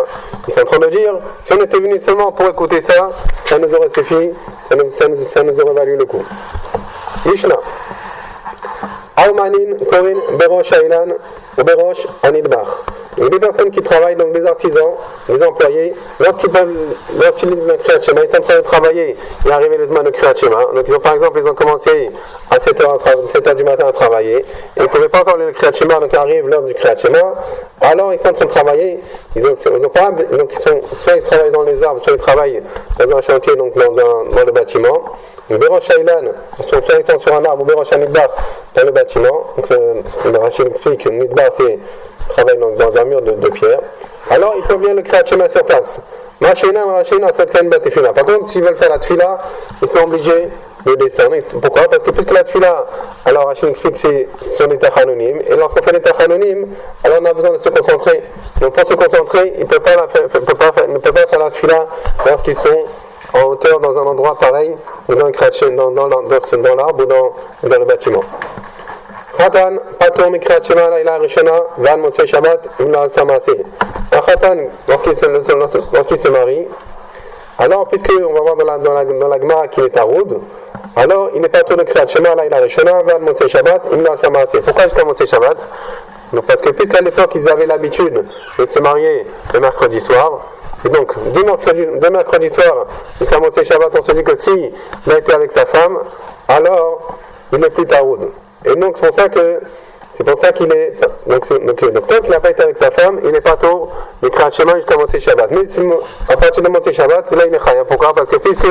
[0.47, 3.09] ils sont en train de dire, si on était venu seulement pour écouter ça,
[3.45, 4.31] ça nous aurait suffi,
[4.69, 6.23] ça nous, aurait valu le coup.
[7.25, 7.57] Mishnah.
[9.27, 11.15] Aumanin, Korin, Berosh Ailan,
[11.57, 12.83] Berosh Anidbach.
[13.19, 14.91] A des personnes qui travaillent, donc des artisans,
[15.27, 16.51] des employés, lorsqu'ils
[17.19, 20.03] lorsqu'ils lisent le Kriyat ils sont en train de travailler, il est arrivé le Zman
[20.03, 20.33] de Kriyat.
[20.73, 22.09] Donc ils ont, par exemple, ils ont commencé
[22.51, 22.99] à 7h,
[23.33, 24.45] 7h du matin à travailler, et
[24.77, 26.95] ils ne pouvaient pas encore le Kriyat donc arrive l'heure du Kriyat.
[27.81, 28.99] Alors ils sont en train de travailler,
[29.35, 32.13] ils ont, ils ont pas, donc ils sont, soit ils travaillent dans les arbres, soit
[32.13, 32.63] ils travaillent
[32.99, 35.03] dans un chantier, donc dans, dans le bâtiment.
[35.49, 36.33] Berosh Ailan,
[36.67, 38.29] soit ils sont sur un arbre, ou Berosh Anidbach,
[38.75, 39.45] dans le bâtiment.
[39.55, 41.79] Donc euh, le Rachid explique, Nidbach c'est
[42.29, 43.79] travaille donc dans un mur de, pierre.
[44.29, 46.01] Alors il faut bien le Kriyat Shema sur place.
[46.39, 49.39] Par contre, s'ils veulent faire la tfila,
[49.81, 50.49] ils sont obligés
[50.85, 51.35] de descendre.
[51.49, 51.87] Pourquoi?
[51.89, 52.85] Parce que puisque la tfila,
[53.25, 55.39] alors Rachid explique, c'est sur les tachanonim.
[55.47, 56.67] Et lorsqu'on fait les tachanonim,
[57.03, 58.21] alors on a besoin de se concentrer.
[58.61, 61.87] Donc pour se concentrer, il ne peut pas, faire, la tfila
[62.25, 62.85] lorsqu'ils sont
[63.33, 64.75] en hauteur dans un endroit pareil,
[65.09, 65.31] ou dans,
[65.91, 67.03] dans, dans, dans l'arbre
[67.63, 68.23] ou dans le bâtiment.
[69.38, 73.52] חתן פטור מקריאת שמע לילה הראשונה ועד מוצאי שבת אם לא עשה מעשה.
[74.12, 75.26] החתן, lorsqu'il se,
[75.92, 76.66] lorsqu'il se marie,
[77.58, 80.02] alors puisque on va voir dans la, dans la, dans la Gemara qu'il est à
[80.02, 80.40] Roud,
[80.96, 84.16] alors il n'est pas tout de Kriyat Shema Laila Rishona vers Motsei Shabbat, il n'a
[84.16, 84.60] sa maasé.
[84.60, 85.56] Pourquoi jusqu'à Motsei Shabbat
[86.32, 88.24] Donc parce que puisqu'à l'époque ils avaient l'habitude
[88.58, 90.40] de se marier le mercredi soir,
[90.84, 92.86] et donc du mercredi, de mercredi soir
[93.18, 94.72] jusqu'à Motsei Shabbat, on se dit que si
[95.06, 95.98] il a été avec sa femme,
[96.48, 97.16] alors
[97.52, 98.30] il n'est plus Taroud.
[98.65, 99.61] Et donc c'est pour ça que
[100.17, 100.93] c'est pour ça qu'il est.
[101.27, 103.89] Donc, donc, donc tant qu'il n'a pas été avec sa femme, il n'est pas tôt
[104.23, 105.51] le Kriyat Shema jusqu'à Motsei Shabbat.
[105.51, 105.61] Mais
[106.27, 107.85] à partir de Motsei Shabbat, c'est là il est chaya.
[107.85, 108.15] Pourquoi?
[108.15, 108.65] Parce que puisque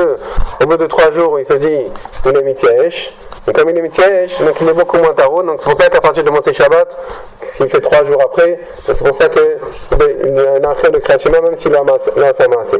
[0.60, 1.86] au bout de trois jours, il se dit
[2.24, 3.14] il est mityaesh.
[3.46, 5.40] Et comme il est mityaesh, donc il est beaucoup moins taro.
[5.44, 6.96] Donc c'est pour ça qu'à partir de Motsei Shabbat,
[7.44, 11.40] s'il fait trois jours après, c'est pour ça qu'il y a un de Kriyat Shema
[11.42, 12.74] même s'il a sa masse.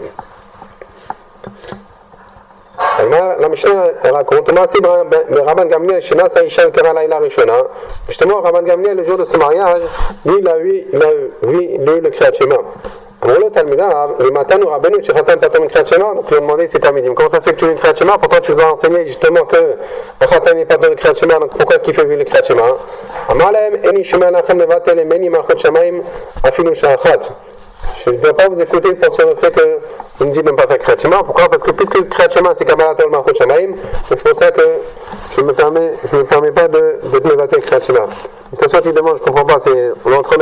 [2.81, 4.79] אמר למשנה, רק אותו מעשי
[5.29, 7.57] ברבן גמליאל שנעשה אישה וקרא לילה ראשונה,
[8.09, 9.83] ושתמוע רבן גמליאל לג'ודו לסמריאז'
[10.27, 10.83] לי להביא
[11.43, 12.57] לי לקריאת שמע
[13.25, 17.97] אמרו לו תלמידיו, למעתנו רבנו שחתן תתום לקריאת שמע, כלומר תלמידים, כמו ספק שהוא לקריאת
[17.97, 19.41] שמע, פחות שהוא זוהר סמי, שתמו
[20.21, 22.63] כחתן יפתו לקריאת שמע, פחות כפי הביא לקריאת שמע.
[23.31, 26.03] אמר להם, איני שומע לכם לבטל, אם אין לי מערכות שמיים
[26.49, 27.27] אפילו שעה אחת
[27.95, 29.79] Je ne dois pas vous écouter pour sur le fait que
[30.19, 31.23] vous me dites ne pas faire Kriyat.
[31.25, 31.49] Pourquoi?
[31.49, 32.95] Parce que puisque Kriyat c'est Kabbalat
[33.39, 33.75] Shamaim,
[34.09, 34.63] c'est pour ça que
[35.35, 37.81] je ne me permets, pas de, de te mévater Kriyat.
[37.81, 40.37] De toute façon, il demande, je ne comprends pas, c'est, on est en train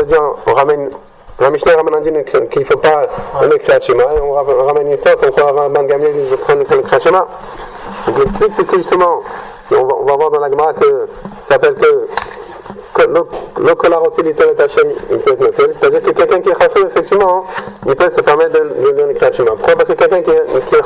[0.46, 0.90] on ramène,
[1.40, 3.06] la Mishnah ramène dit qu'il ne faut pas
[3.40, 4.32] donner Kriyat et on
[4.66, 7.26] ramène une histoire qu'on croit avoir un Gamliel de prendre le Kriyat Shema.
[8.06, 9.22] Donc, l'explique, puisque justement,
[9.70, 11.08] on va, voir dans la Gemara que
[11.40, 12.08] ça s'appelle que le
[15.72, 17.44] c'est-à-dire que quelqu'un qui est chashuv, effectivement,
[17.86, 18.58] il peut se permettre de
[18.96, 19.56] lire le.
[19.56, 19.74] Pourquoi?
[19.74, 20.76] Parce que quelqu'un qui est, qui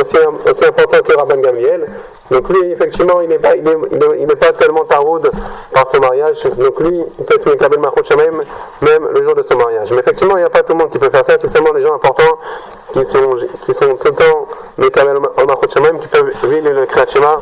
[0.00, 0.16] aussi,
[0.48, 1.86] aussi important que Rabban Gamliel,
[2.32, 3.76] donc lui, effectivement, il n'est pas, il est,
[4.20, 5.30] il pas tellement taroud
[5.72, 8.44] par ce mariage, donc lui, il peut être Mekabel Machot Shamaim,
[8.80, 9.92] même le jour de son mariage.
[9.92, 11.72] Mais effectivement, il n'y a pas tout le monde qui peut faire ça, c'est seulement
[11.72, 12.38] les gens importants
[12.94, 17.06] qui sont, qui sont tout le temps Mekabel Machot Shamaim qui peuvent lire le Kriyat
[17.06, 17.38] Shema,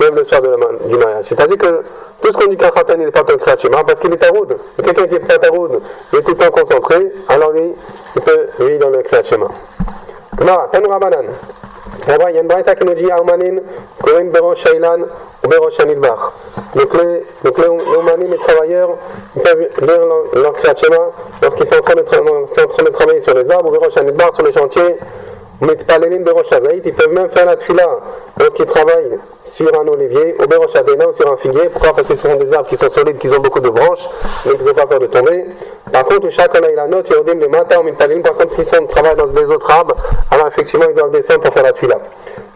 [0.00, 1.24] même le soir de la, du mariage.
[1.24, 1.82] C'est-à-dire que
[2.22, 4.18] tout ce qu'on dit qu'un khatan, il n'est pas un Kriyat Shema, parce qu'il est
[4.18, 4.56] taroud.
[4.84, 5.80] Quelqu'un qui est pas taroud,
[6.12, 7.72] il est tout le temps concentré, alors lui,
[8.14, 9.02] il peut lire dans le
[10.70, 11.24] Tanu Rabanan.
[12.06, 13.58] Il y a une braïta qui nous dit Aumanin,
[14.02, 15.00] Kohen Shailan
[15.44, 16.32] ou Berosh Anidbach.
[16.74, 18.90] Donc les, donc les, travailleurs,
[19.36, 20.54] ils peuvent lire leur, leur
[21.42, 24.96] lorsqu'ils sont en train de, travailler sur les arbres ou Berosh Anidbach, sur les chantiers.
[25.60, 27.86] Mitpalelim Berosh Hazaït, ils peuvent même faire la tfila
[28.38, 31.68] lorsqu'ils travaillent sur un olivier, ou Berosh Adena ou sur un figuier.
[31.70, 31.94] Pourquoi?
[31.94, 34.08] Parce que ce sont des arbres qui sont solides, qui ont beaucoup de branches,
[34.44, 35.46] donc ils n'ont pas peur de tomber.
[35.92, 39.16] Par contre, chacun a la note, Yodim, les matins, Mitpalelim, par contre, s'ils sont travaillent
[39.16, 39.96] dans des autres arbres,
[40.30, 41.98] alors effectivement, ils doivent descendre pour faire la tfila.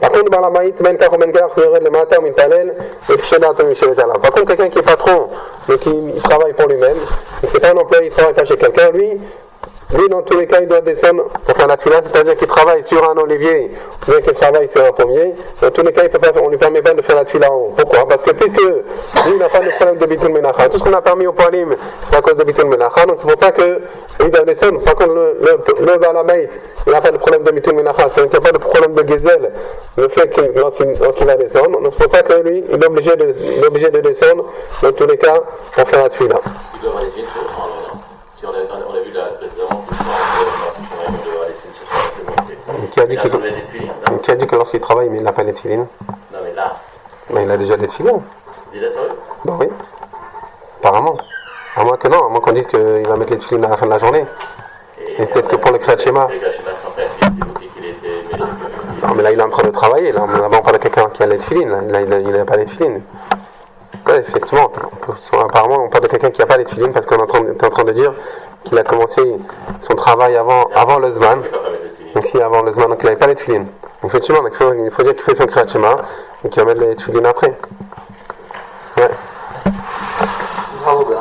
[0.01, 2.17] Par contre, le matin.
[4.21, 5.29] Par contre, quelqu'un qui est patron,
[5.69, 5.75] il,
[6.15, 6.97] il travaille pour lui-même,
[7.47, 9.21] c'est pas un employé, il travaille chez quelqu'un, lui,
[9.95, 12.83] lui, dans tous les cas, il doit descendre pour faire la tfila, c'est-à-dire qu'il travaille
[12.83, 13.71] sur un olivier
[14.07, 15.35] ou bien qu'il travaille sur un pommier.
[15.61, 17.25] Dans tous les cas, il peut pas, on ne lui permet pas de faire la
[17.25, 17.75] tfila en haut.
[17.77, 18.07] Pourquoi?
[18.09, 20.69] Parce que puisque lui, n'a pas de problème de bitul menacha.
[20.71, 21.75] Tout ce qu'on a permis au poilim,
[22.09, 23.05] c'est à cause de bitul menacha.
[23.05, 23.81] Donc c'est pour ça que
[24.29, 24.83] doit descendre.
[24.83, 26.49] Par contre, le, le, le balamait,
[26.87, 28.09] il n'a pas de problème de bitul menacha.
[28.09, 29.53] Qu'il n'y a pas de problème de gezel,
[29.97, 31.81] le fait qu'il lorsqu'il lorsqu'il va descendre.
[31.83, 34.47] Donc c'est pour ça que lui, il est obligé de, descendre,
[34.83, 35.41] dans tous les cas,
[35.75, 36.41] pour faire la tfila.
[38.43, 39.23] Si on vu précédemment, qu'il doit
[41.31, 42.89] avoir les films sur le champ, c'est bon.
[42.91, 43.17] Qui a dit
[44.23, 45.87] qui a dit que lorsqu'il travaille, mais il n'a pas les tefilines
[46.33, 46.73] Non, mais là,
[47.31, 48.13] Mais il a déjà les sérieux
[49.45, 49.69] Bah oui.
[50.81, 51.17] Apparemment.
[51.77, 53.77] À moins que non, à moins qu'on dise qu'il va mettre les tefilines à la
[53.77, 54.25] fin de la journée.
[55.19, 56.29] Et peut-être que pour le Kriyat Shema.
[59.03, 60.13] Non, mais là, il est en train de travailler.
[60.13, 61.89] Là, Là-bas, on parle de quelqu'un qui a les tefilines.
[61.89, 63.03] Là, il n'a pas les tefilines.
[64.07, 64.71] Ouais, effectivement.
[64.75, 67.23] on peut- apparemment, on parle de quelqu'un qui n'a pas les tefilines parce qu'on est
[67.23, 68.13] en train de, t'es en train de dire
[68.65, 69.23] qu'il a commencé
[69.81, 71.43] son travail avant, avant le Zman.
[72.15, 72.21] Il les.
[72.21, 73.67] Donc, si avant le Zman, donc il n'avait pas les tefilines.
[74.03, 75.97] Donc, effectivement, donc, il, faut, il dire qu'il fait son Kriyat Shema
[76.45, 77.55] et qu'il va mettre les tefilines après.
[78.97, 79.11] Ouais.
[80.83, 81.19] Bravo, Ben.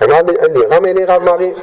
[0.00, 1.54] Regarde, elle dit, ramène Rav Marie.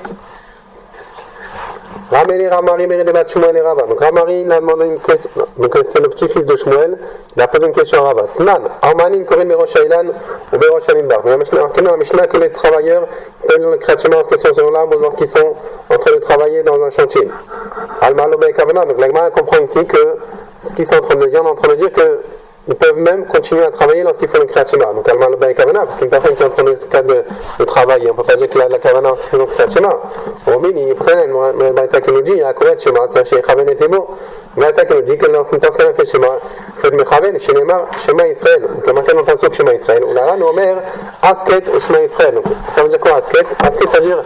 [2.09, 3.83] Ramène Rav Marie, mérite de battre Shmuel et Rava.
[3.83, 5.29] Donc Rav Marie, il a demandé une question.
[5.57, 6.97] Donc c'est le petit-fils de Shmuel.
[7.35, 8.27] Il a posé une question à Rava.
[8.39, 10.11] Nan, Armanin, Korin, Berosh Ailan,
[10.53, 11.19] ou Berosh Alinbar.
[11.25, 13.07] Il y a marqué dans la Mishnah que les travailleurs
[13.47, 15.53] peuvent le Kratchema lorsqu'ils sont sur l'arbre ou lorsqu'ils sont
[15.89, 17.27] en train travailler dans un chantier.
[18.01, 18.85] Almalo Kavana.
[18.85, 20.17] Donc la Gemara comprend ici que
[20.63, 22.21] ce qu'ils sont en train de dire, on est en train de dire que
[22.67, 24.85] ils peuvent même continuer à travailler lorsqu'ils font le Kriyat Shema.
[24.93, 27.23] Donc, Alman le Kavana, parce qu'une personne qui est en train de, de,
[27.59, 29.89] de travailler, on ne peut pas dire qu'il a la Kavana faisant le Kriyat Shema.
[30.47, 33.69] Au il prend le Baïta qui nous dit, a un Kriyat Shema, c'est chez Chaven
[33.69, 34.07] et Tebo.
[34.57, 36.27] Le Baïta qui nous dit que lorsqu'une personne fait Shema,
[36.77, 38.61] il faut Mechaven, Neymar, Shema Israël.
[38.61, 40.03] Donc, il y a marqué dans le Shema Israël.
[40.03, 40.77] Ou là, nous, Omer,
[41.21, 42.41] Asket ou Shema Israël.
[42.75, 43.45] Ça veut dire quoi, Asket?
[43.63, 44.23] Asket, ça veut dire,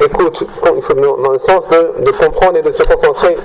[0.00, 0.44] écoute,
[0.74, 3.36] il faut dans le sens de comprendre et de se concentrer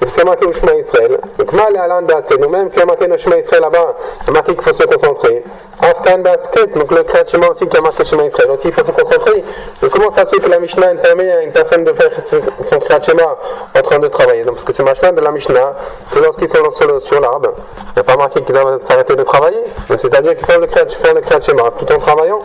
[0.00, 1.18] donc au chemin Israël.
[1.38, 2.40] Donc mal et alan basket.
[2.40, 3.94] Nous-mêmes qui a marqué le chemin Israël là-bas,
[4.30, 5.42] marqué qu'il faut se concentrer.
[5.80, 8.90] Afghan basket, donc le Shema aussi qui a marqué chemin Israël aussi, il faut se
[8.90, 9.44] concentrer.
[9.80, 12.80] Donc comment ça se fait que la Mishnah permet à une personne de faire son
[12.80, 13.36] Shema
[13.76, 14.44] en train de travailler?
[14.44, 15.74] Donc parce que c'est Mishnah de la Mishnah,
[16.12, 17.52] que lorsqu'ils sont sur, sur l'arbre,
[17.88, 19.62] il n'y a pas marqué qu'ils doivent s'arrêter de travailler.
[19.88, 22.40] Donc c'est-à-dire qu'ils font le Shema tout en travaillant.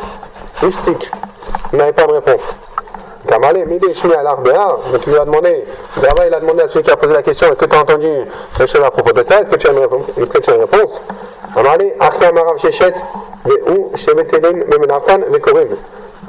[0.61, 1.11] Mystique.
[1.73, 2.55] Il n'avait pas de réponse.
[3.33, 5.63] Kamale, Midi, Shmi al donc il lui a demandé,
[5.97, 7.81] Brava, il a demandé à celui qui a posé la question, est-ce que tu as
[7.81, 8.07] entendu
[8.55, 9.41] quelque chose à propos de ça?
[9.41, 11.01] Est-ce que tu as une réponse, est-ce que tu as une réponse?
[11.55, 12.93] Kamale, Achia Marav Shechet,
[13.43, 15.69] Ve'u, Shevetelin, Memenartan, Ve'korim.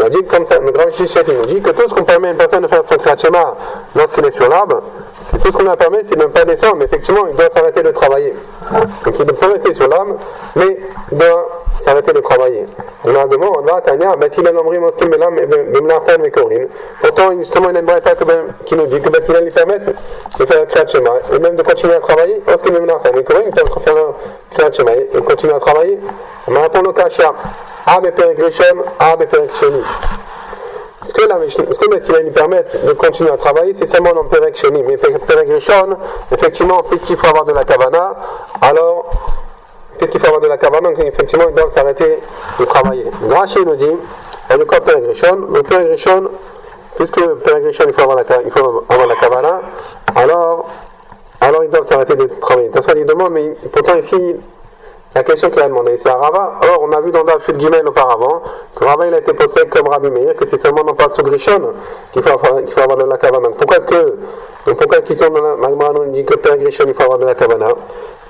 [0.03, 2.29] A dit comme ça, le Rav Shechet, il nous dit que tout ce qu'on permet
[2.29, 3.55] à une personne de faire son Kriyat
[3.95, 4.81] lorsqu'il est sur l'arbre,
[5.38, 7.90] tout ce qu'on a permis, c'est ne pas descendre, mais effectivement, il doit s'arrêter de
[7.90, 8.35] travailler.
[9.05, 10.16] Donc il ne peut rester sur l'arbre,
[10.57, 10.79] mais
[11.12, 12.66] il doit s'arrêter de travailler.
[13.05, 15.35] On a demandé, va, Tania, Batilan Omri Moskim Belam,
[15.73, 16.66] Bemlartan Vekorin.
[17.01, 18.12] Pourtant, justement, il y a une braïta
[18.64, 21.94] qui nous dit que Batilan lui permet de faire le Shema, et même de continuer
[21.94, 23.94] à travailler, est Bemlartan Vekorin, il peut faire
[24.68, 25.99] le Shema, et continuer à travailler.
[26.49, 27.33] On m'a répondu au Kasha,
[27.87, 29.83] Ah, Beperek Rishon, Ah, Beperek Sheni.
[31.07, 34.25] Ce que, la, ce que Beth lui permettre de continuer à travailler, c'est seulement dans
[34.25, 34.83] Perek Sheni.
[34.83, 35.97] Mais Perek Rishon,
[36.33, 38.14] effectivement, puisqu'il faut avoir de la kavana,
[38.62, 39.11] alors,
[39.99, 42.21] puisqu'il faut avoir de la kavana, donc effectivement, il doit s'arrêter
[42.59, 43.05] de travailler.
[43.31, 43.93] Rashi nous dit,
[44.49, 46.09] dans le cas Perek Rishon, le Perek
[46.97, 49.61] puisque Perek Rishon, il faut avoir la, il faut avoir la kavana,
[50.14, 50.71] alors,
[51.40, 52.71] alors ils doivent s'arrêter de travailler.
[52.71, 54.37] Dans il demande, mais pourtant ici,
[55.14, 56.55] la question qu'il a demandé, c'est à Rava.
[56.62, 58.42] Or, on a vu dans Dafud Gimel auparavant
[58.74, 61.72] que Rava il a été posé comme Rabbi Meir, que c'est seulement dans Pasuk Rishon
[62.12, 63.48] qu'il faut, avoir- de la kavana.
[63.57, 64.16] Pourquoi est-ce que,
[64.64, 67.18] pourquoi est-ce qu'ils sont dans la Magmara nous dit que Père Rishon il faut avoir
[67.18, 67.68] de la kavana?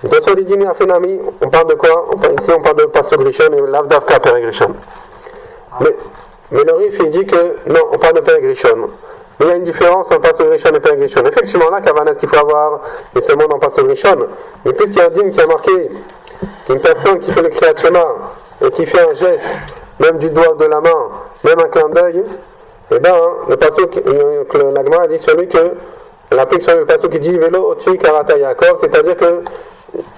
[0.02, 2.06] Dans son Dini Afenami, on parle de quoi?
[2.12, 4.74] On parle, Ici, on parle de Pasuk Rishon et Lavdavka Père Rishon.
[5.80, 5.96] Mais,
[6.50, 8.88] mais le Rif, il dit que non, on parle de Père Rishon.
[9.40, 11.24] Mais il y a une différence entre Pasuk Rishon et Père Rishon.
[11.24, 12.80] Effectivement, là, kavana, ce qu'il faut avoir,
[13.14, 14.26] c'est seulement dans Pasuk Rishon?
[14.66, 15.90] Mais puisqu'il y a un digne qui a marqué
[16.66, 18.06] qu'une personne qui fait le Kriyat Shema
[18.64, 19.58] et qui fait un geste,
[20.00, 21.10] même du doigt de la main,
[21.44, 22.22] même un clin d'œil,
[22.90, 23.14] eh bien,
[23.48, 25.74] le passage que l'Agma a dit sur lui que
[26.30, 29.42] elle applique sur le passage qui dit Vélo Oti Karata Yaakov, c'est-à-dire que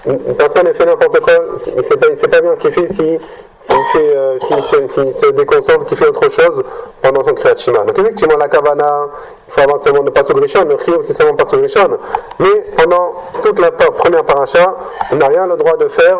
[0.07, 3.19] une personne fait n'importe quoi, sait pas, pas bien ce qu'il fait si
[3.67, 6.63] s'il euh, se- déconcentre, qu'il fait autre chose
[7.03, 7.55] pendant son Kriyat.
[7.85, 9.07] Donc effectivement, la Kavana,
[9.49, 11.99] il faut avoir seulement ne pas Rishon, le Chiyuv c'est seulement pas Rishon.
[12.39, 14.75] Mais pendant toute la première paracha,
[15.11, 16.19] il n'a rien le droit de faire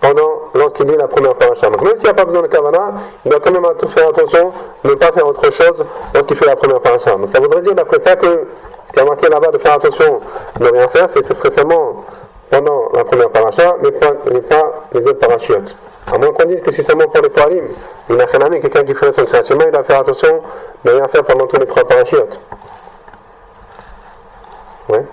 [0.00, 1.68] pendant lorsqu'il lit la première paracha.
[1.70, 4.52] Donc même s'il n'y a pas besoin de Kavana, il doit quand même faire attention
[4.84, 7.12] de ne pas faire autre chose lorsqu'il fait la première paracha.
[7.12, 8.46] Donc ça voudrait dire d'après ça que
[8.88, 10.20] ce qui a marqué là-bas de faire attention
[10.58, 12.04] de ne rien faire, c'est ce serait seulement
[12.50, 15.76] pendant la première paracha, mais pas, mais pas les autres parachutes.
[16.12, 17.68] À moins qu'on dise que c'est seulement pour les poalim.
[18.08, 20.40] Il n'a rien à quelqu'un qui fait son création, il doit faire attention
[20.84, 22.40] de rien faire pendant tous les trois parachutes.
[24.88, 25.04] Ouais.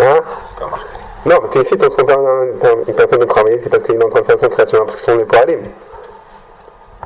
[0.00, 0.20] Hein?
[0.42, 0.86] C'est pas marqué.
[1.26, 2.24] Non, parce qu'ici, quand on parle
[2.58, 4.84] d'un- une personne de travailler, c'est parce qu'il est en train de faire son création,
[4.84, 5.60] parce que ce sont les poalim.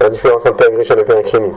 [0.01, 1.55] La différence entre Père Grisha et Père Chimie.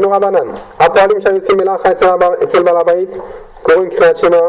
[0.00, 2.06] תנו רבנן, הפועלים שהיו יוצאים מלאכה אצל,
[2.42, 3.18] אצל בעל הבית
[3.62, 4.40] קוראים קריאת שמע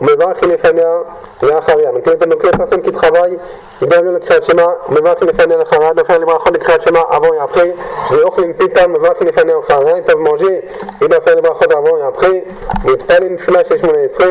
[0.00, 0.98] ומברכים לפניה
[1.42, 1.90] לאחריה.
[2.26, 3.36] נוקלי פסון כתחווי,
[3.82, 7.70] ידענו לקריאת שמע, ומברכים לפניה ואחריה, דופן לברכות לקריאת שמע, עבור יהפכי
[8.10, 10.60] ואוכלים פיתה, ומברכים לפניה ואחריה, טוב מוז'י,
[11.00, 12.40] ידענו לברכות עבור יהפכי,
[12.84, 14.30] נפתלין תפילה של שמונה עשרה.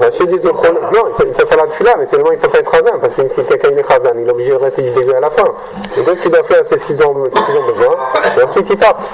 [0.00, 2.74] Rachid dit donc, non, il peut, faire la tefila, mais seulement il peut pas être
[2.74, 5.20] hazan, parce que si quelqu'un est hazan, il est obligé de rester du début à
[5.20, 5.44] la fin.
[5.96, 7.96] Et donc ce qu'il doit faire, c'est ce qu'ils ont, besoin,
[8.38, 9.08] et ensuite ils partent.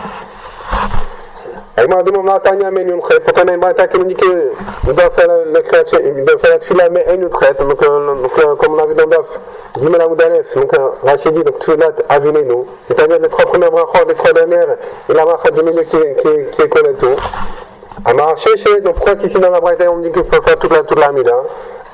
[1.77, 3.23] Agma demande à Tanya mais une traite.
[3.23, 4.51] Pourquoi on a une braïta qui nous dit qu'il
[4.95, 5.85] doit faire le, le créat-
[6.17, 7.59] il doit faire la tefila mais une traite.
[7.61, 8.15] Donc, euh,
[8.45, 9.39] euh, comme on l'a vu dans Daf,
[9.81, 12.67] Gimel Amoudalef, donc euh, Rachid dit donc tefila avinez-nous.
[12.89, 14.77] C'est-à-dire les trois premières brachot, les trois dernières,
[15.09, 17.15] et la bracha du milieu qui, qui, qui est collée tout.
[18.05, 20.73] Amar Sheshe, donc pourquoi est-ce qu'ici dans la braïta on dit qu'il faut faire toute
[20.73, 21.35] la, toute la mida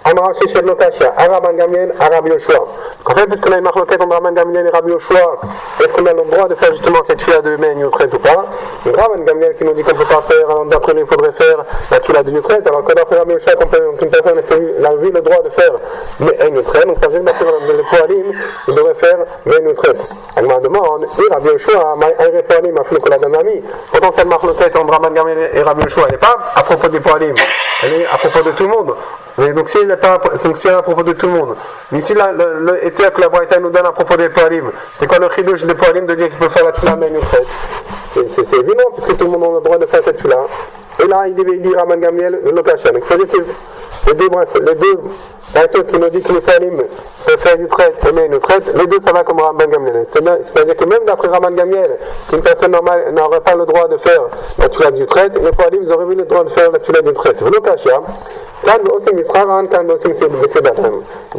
[0.04, 2.66] Amar Sheshe Lokasha, Araban Gamliel, Arab Yoshua.
[3.06, 5.40] En fait, puisqu'on a une marloquette entre Rabban Gamliel et Rabbi Yoshua,
[5.80, 8.18] est-ce qu'on a le droit de faire justement cette fille à deux mains, Nutret ou
[8.18, 8.46] pas?
[8.84, 11.06] Donc Rabban Gamliel qui nous dit qu'on ne peut pas faire, alors d'après lui, il
[11.06, 13.52] faudrait faire la tula de Nutret, alors que d'après Rabbi Yoshua,
[13.98, 15.72] qu'une personne a eu- le droit de faire
[16.20, 18.32] mais Nutret, donc ça veut dire que le Poalim,
[18.68, 19.92] il devrait faire mais Nutret.
[20.36, 24.12] Elle m'a demandé, et Rabbi Yoshua, un Poalim a fait le cola d'un ami, pourtant
[24.14, 27.34] cette marloquette entre Rabban Gamliel et Rabbi Yoshua, elle n'est pas à propos des Poalim,
[27.82, 28.94] elle est à propos de tout le monde.
[29.36, 31.56] Mais donc si n'est pas est à propos de tout le monde.
[31.92, 35.06] Mais ici là, le, le que la Braïta nous donne à propos des poalim, c'est
[35.06, 37.46] quoi le chidouche des poalim de dire qu'il peut faire la tula mais nous traite
[38.12, 40.36] C'est- évident puisque tout le monde a le droit de faire cette tula.
[41.02, 42.92] Et là, il devait dire à Mme Gamliel une location.
[42.92, 43.18] Donc, il faut
[44.06, 44.28] les deux,
[44.66, 45.00] les deux,
[45.54, 46.76] la tête qui nous dit que les Falim
[47.26, 50.06] peuvent faire du traite et mais une traite, les deux ça va comme Raman Gamliel.
[50.12, 51.90] C'est-à-dire que même d'après Raman Gamliel,
[52.28, 54.22] qu'une personne normale n'aurait pas le droit de faire
[54.58, 57.00] la tula du traite, les Falim ils auraient eu le droit de faire la tula
[57.02, 57.40] du traite.
[57.40, 58.02] Vous le cachez, hein.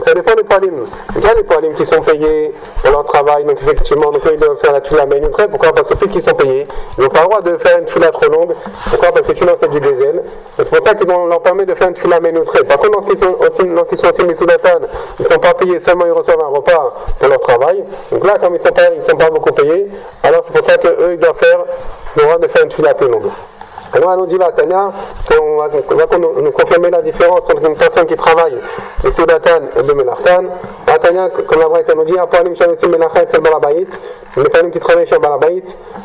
[0.04, 0.86] ça dépend des palim.
[1.16, 4.38] Il y a des palim qui sont payés pour leur travail, donc effectivement, donc ils
[4.38, 5.50] doivent faire la tula mais une traite.
[5.50, 5.72] Pourquoi?
[5.74, 8.30] Parce que puisqu'ils sont payés, ils n'ont pas le droit de faire une tula trop
[8.30, 8.54] longue.
[8.90, 9.12] Pourquoi?
[9.12, 9.34] Parce que
[10.58, 11.94] c'est pour ça qu'ils ont- leur permet de faire une
[12.38, 12.68] une traite.
[12.68, 14.22] Par contre, lorsqu'ils sont aussi, lorsqu'ils sont aussi
[15.20, 17.84] ils ne sont pas payés, seulement ils reçoivent un repas pour leur travail.
[18.12, 19.88] Donc là, comme ils ne sont, pas- ils sont pas beaucoup payés,
[20.24, 21.64] alors c'est pour ça qu'eux, ils doivent faire
[22.16, 23.30] le droit de faire une tula plus longue.
[24.28, 24.92] Dit là, Tania,
[25.40, 28.58] on va, on va nous, confirmer la différence entre une personne qui travaille
[29.06, 30.44] et Soudatan et de Melartan.
[30.86, 33.88] Là, Tania, comme la Braïta nous dit, Apoalim Shavisi Melachat et Balabait,
[34.36, 35.64] les personnes qui travaillent chez Balabait,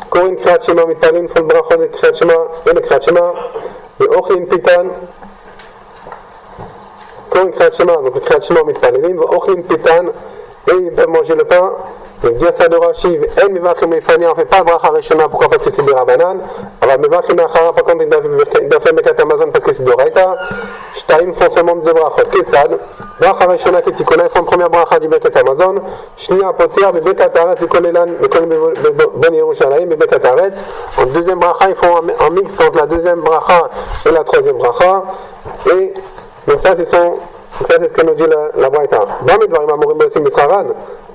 [0.09, 2.33] Korin Kriyat Shema Mitpalim, font le brachot de Kriyat Shema
[2.65, 3.33] et le Kriyat Shema,
[3.99, 4.85] le Ochlim Pitan,
[7.29, 10.05] Korin Kriyat Shema, donc le Kriyat Shema Mitpalim, le Ochlim Pitan,
[10.69, 11.73] et ils peuvent manger le pain.
[12.23, 15.49] Donc, dire ça de Rachiv, En Mevachim Mefani, on ne fait pas Bracha Reshema, pourquoi
[15.49, 16.37] Parce que c'est des Rabanan.
[16.81, 18.21] Alors, Mevachim Achara, par contre, il doit
[18.61, 20.35] il doit faire Mekat Amazon parce que c'est de Raita.
[20.95, 22.29] Shtaim font seulement deux Brachot.
[22.31, 22.77] Ketsad,
[23.19, 25.81] Bracha Reshema Ketikona, ils font première Bracha du Mekat Amazon.
[26.17, 28.47] Shnia Poter, Bebekat Aretz, Ikolelan, Bekol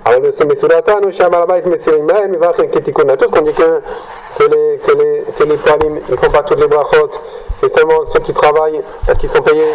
[0.06, 3.16] Alors le shabalabait mesirimaen, mivachin ketikuna.
[3.16, 3.80] Tout ce qu'on dit que,
[4.38, 7.10] que les, que les, que les palim, ils font pas toutes les brachot.
[7.58, 9.66] C'est seulement ceux qui travaillent parce qu'ils sont payés,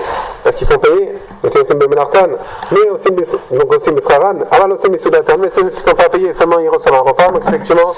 [0.42, 1.18] parce qu'ils sont payés.
[1.44, 2.30] Donc aussi bemenartan.
[2.72, 4.36] Mais aussi, donc aussi misraran.
[4.52, 5.34] Alors aussi mesulatan.
[5.38, 7.28] Mais ceux qui ne sont pas payés, seulement ils reçoivent un repas.
[7.28, 7.94] Donc effectivement,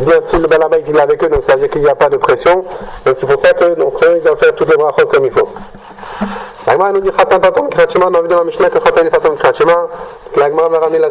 [0.00, 1.94] bien sûr, le balabait, il est avec eux, donc ça veut dire qu'il n'y a
[1.94, 2.64] pas de pression.
[3.06, 5.48] Donc c'est pour ça que, donc ils doivent faire toutes les brachot comme il faut.
[6.92, 11.10] Nous dit Khatan on a vu dans la Mishnah que Khatan est va ramener la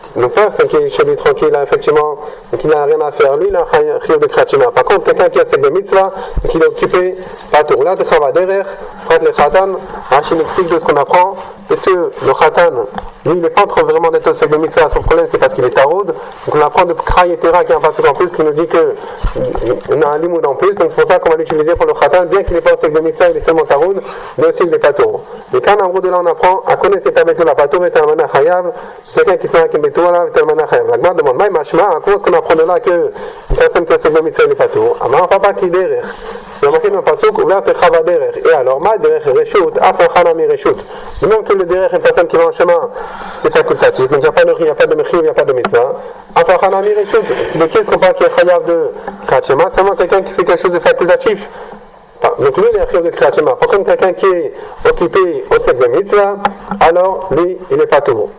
[0.15, 2.17] le personne qui est chez lui tranquille, effectivement,
[2.53, 4.65] et qui n'a rien à faire, lui, il a un de krachima.
[4.71, 6.11] Par contre, quelqu'un qui a cette mitzvah,
[6.43, 7.15] et qui est occupé,
[7.51, 7.81] pas tout.
[7.81, 8.65] Là, de derrière,
[9.05, 9.69] prendre le khatan,
[10.09, 11.35] Rachid explique de ce qu'on apprend,
[11.69, 12.71] est-ce que le khatan,
[13.25, 15.53] lui, il n'est pas en train vraiment d'être au de mitzvah, son problème, c'est parce
[15.53, 16.07] qu'il est taroud.
[16.07, 18.51] Donc, on apprend de Kray et Tera, qui est un passage en plus, qui nous
[18.51, 21.85] dit qu'on a un limoud en plus, donc c'est pour ça qu'on va l'utiliser pour
[21.85, 24.01] le khatan, bien qu'il n'est pas au de mitzvah, il est seulement taroud,
[24.37, 25.21] mais aussi il est pas tour.
[25.53, 27.95] Mais quand en gros de là, on apprend à connaître cet abetou, la patour est
[27.97, 28.71] un mana chayav,
[29.13, 29.73] quelqu'un qui se met avec
[30.07, 30.87] un bétou, là, est un mana chayav.
[30.89, 33.11] La demande, demande, maï machma, à cause qu'on apprend de là que
[33.49, 34.97] une personne qui a de mitzvah, il est patour.
[35.01, 36.03] Alors, on ne pas qui derrière.
[36.61, 38.33] Il a marqué dans le pasuk, ouvert te chava derrière.
[38.37, 40.77] Et alors, ma derrière reshut, afan mi reshut.
[41.21, 42.89] Même que le derrière, une personne qui va en chemin,
[43.37, 44.07] c'est facultatif.
[44.07, 45.33] Donc, il n'y a pas de il n'y a pas de mechir, il n'y a
[45.33, 45.93] pas de mitzvah.
[46.35, 47.25] Afan mi reshut.
[47.55, 48.91] Mais qu'est-ce qu'on parle qui est chayav de
[49.27, 49.65] kachema?
[49.65, 51.47] Vraiment quelqu'un qui fait quelque chose de facultatif.
[52.39, 53.31] Donc lui, il est un de Kriyat.
[53.31, 54.53] Par contre, quelqu'un qui est
[54.87, 56.37] occupé au sec de mitzvah,
[56.79, 58.29] alors lui, il n'est pas tout bon.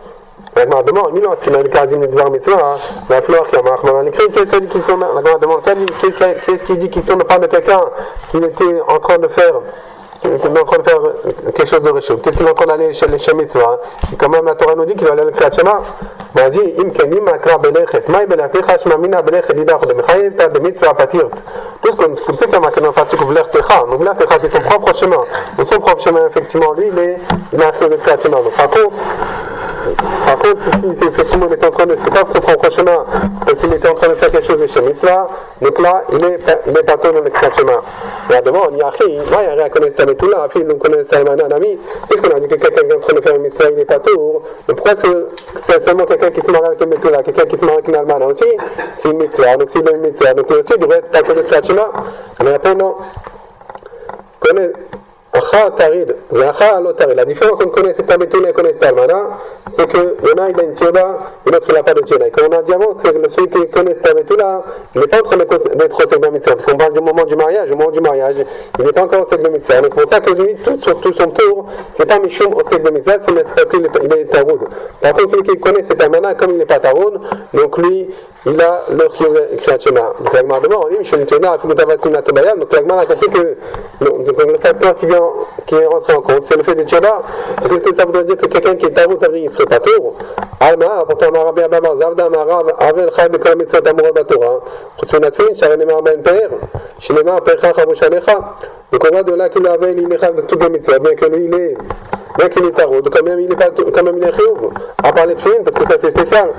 [0.55, 2.77] La lorsqu'il a le Kazim de Dvar Mitzvah,
[3.09, 6.77] la fleur qui a marqué dans l'écrit, qu'est-ce qu'il sont là La demande, qu'est-ce qu'il
[6.77, 7.81] dit qu'ils sont part de quelqu'un
[8.29, 9.53] qui était en train de faire
[10.25, 10.99] il est en train de faire
[11.53, 12.17] quelque chose de réchaud.
[12.17, 13.79] Peut-être qu'il est en train d'aller chez les Shemitzvah.
[14.11, 15.81] Et quand même, la Torah nous dit qu'il va aller à Kriyat Shema.
[16.33, 18.07] Ben, dit, Im kenim akra belechet.
[18.07, 19.85] Maï belatecha shmamina belechet didach.
[19.85, 21.29] De mechayev ta de mitzvah patirt.
[21.81, 23.83] Tout ce que peut-être qu'il y a marqué dans le passage, vler techa.
[23.89, 25.23] Donc, techa, c'est son propre chemin.
[25.57, 27.17] Donc, son propre chemin, effectivement, lui, il est,
[27.51, 28.37] il a fait le Shema.
[28.37, 28.95] Donc, par contre,
[30.25, 33.05] par contre, si effectivement il était en train de, c'est pas son propre chemin,
[33.45, 35.27] parce qu'il était en train de faire quelque chose de chez Mitzvah,
[35.61, 37.81] donc là, il est, il est pas dans le chemin.
[38.29, 40.63] À devant, il y a il y a rien à connaître avec tout là, puis
[40.63, 41.77] nous connaissons un ami,
[42.09, 43.99] puisqu'on a dit que quelqu'un est en train de faire une Mitzvah, il n'est pas
[43.99, 47.45] tour, donc pourquoi est-ce que c'est seulement quelqu'un qui se marie avec une Mitzvah, quelqu'un
[47.45, 48.45] qui se marie avec une Almana aussi,
[48.99, 51.41] c'est une Mitzvah, donc c'est une Mitzvah, donc lui aussi, il devrait être pas dans
[51.41, 51.89] le chemin.
[52.43, 52.95] Mais après, non.
[54.39, 54.71] Connaît,
[57.15, 59.29] la différence entre connaît cet Abetouna et connaît cet Almana,
[59.75, 62.01] c'est que y en a, il a une tioda, et l'autre, il n'a pas de
[62.01, 62.27] tioda.
[62.27, 64.63] Et comme on a dit avant, que celui qui connaît cet Abetouna,
[64.95, 67.35] il n'est pas en train d'être au Segba Mitzvah, parce qu'on parle du moment du
[67.35, 68.35] mariage, au moment du mariage,
[68.77, 69.81] il n'est pas encore au Segba Mitzvah.
[69.81, 71.65] Donc, pour ça que lui, tout, sur tout son tour,
[71.97, 74.59] c'est pas Mishum au Segba Mitzvah, c'est parce qu'il est, il est Taroud.
[75.01, 77.19] Par contre, celui qui connaît cet Almana, comme il n'est pas Taroud,
[77.53, 78.09] donc lui,
[78.45, 79.07] il a le
[79.57, 80.13] Kriyat Shema.
[80.19, 83.55] Donc, l'Agmar demande, oui, Mishum Tioda, Afimutavasim Natobayam, donc l'Agmar a compris que
[84.01, 85.22] le facteur qui vient
[85.65, 87.21] qui est rentré en compte, c'est le fait de Tchada.
[87.61, 89.65] Qu'est-ce que ça voudrait dire que quelqu'un qui est Tavout, ça veut dire qu'il serait
[89.65, 90.15] pas tour
[90.59, 94.59] Alma, pourtant en arabe, Abama, Zavda, Marav, Avel, Chai, Bekol, Mitzvot, Amour, Batora.
[94.99, 96.49] Khutsunatfin, Sharanema, Ben Per,
[96.99, 98.55] Shinema, Percha, Chabushanecha.
[98.91, 99.95] Donc on voit de là qu'il avait
[100.47, 101.77] toutes les mitzvot, bien que lui il est,
[102.37, 104.69] bien qu'il est tarot, quand même il est pas, quand même il est chiyuv.
[105.03, 106.49] À parler de fin, parce que ça c'est spécial.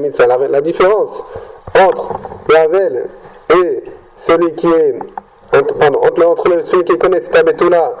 [0.00, 0.38] Mitzvah.
[0.48, 1.24] La différence
[1.74, 2.10] entre
[2.50, 3.08] Yavel
[3.52, 3.84] et
[4.16, 4.98] celui qui est
[5.52, 7.92] entre, pardon, entre, entre celui qui connaît Stabetula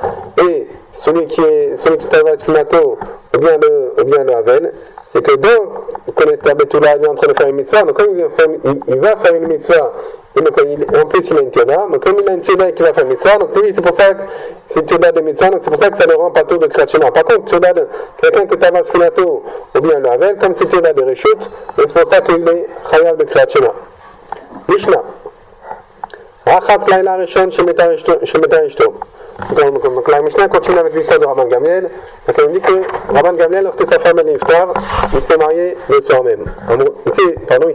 [0.42, 2.98] et celui qui est celui qui travaille Spinato
[3.34, 4.72] ou bien le, ou bien le Havel,
[5.06, 8.16] c'est que dans connaît Stabetula, il est en train de faire une mitzvah, donc comme
[8.16, 8.26] il,
[8.64, 9.92] il, il va faire une mitzvah,
[10.36, 12.68] et donc il, en plus il a une tioda, donc comme il a une tioda
[12.68, 14.22] et qu'il va faire une mitzvah, donc lui c'est pour ça que
[14.68, 16.66] c'est tioda de mitzvah, donc c'est pour ça que ça le rend pas tout de
[16.66, 17.10] Krachina.
[17.10, 17.88] Par contre, tioda de
[18.22, 19.42] quelqu'un que travaille Spinato
[19.74, 23.16] ou bien le Havel, comme c'est tioda de Reshut, c'est pour ça qu'il est chayav
[23.16, 23.72] de Krachina.
[24.68, 25.02] Mishnah.
[26.46, 27.92] Rachatz Laila Rishon Shemeta
[28.64, 28.94] Ishto.
[29.56, 31.88] Donc la Mishnah continue avec l'histoire de Rabban Gamliel.
[32.26, 34.68] Elle dit que Rabban Gamliel, lorsque sa femme est iftar,
[35.12, 36.44] il s'est marié le soir même.
[36.68, 37.74] Il pardon, il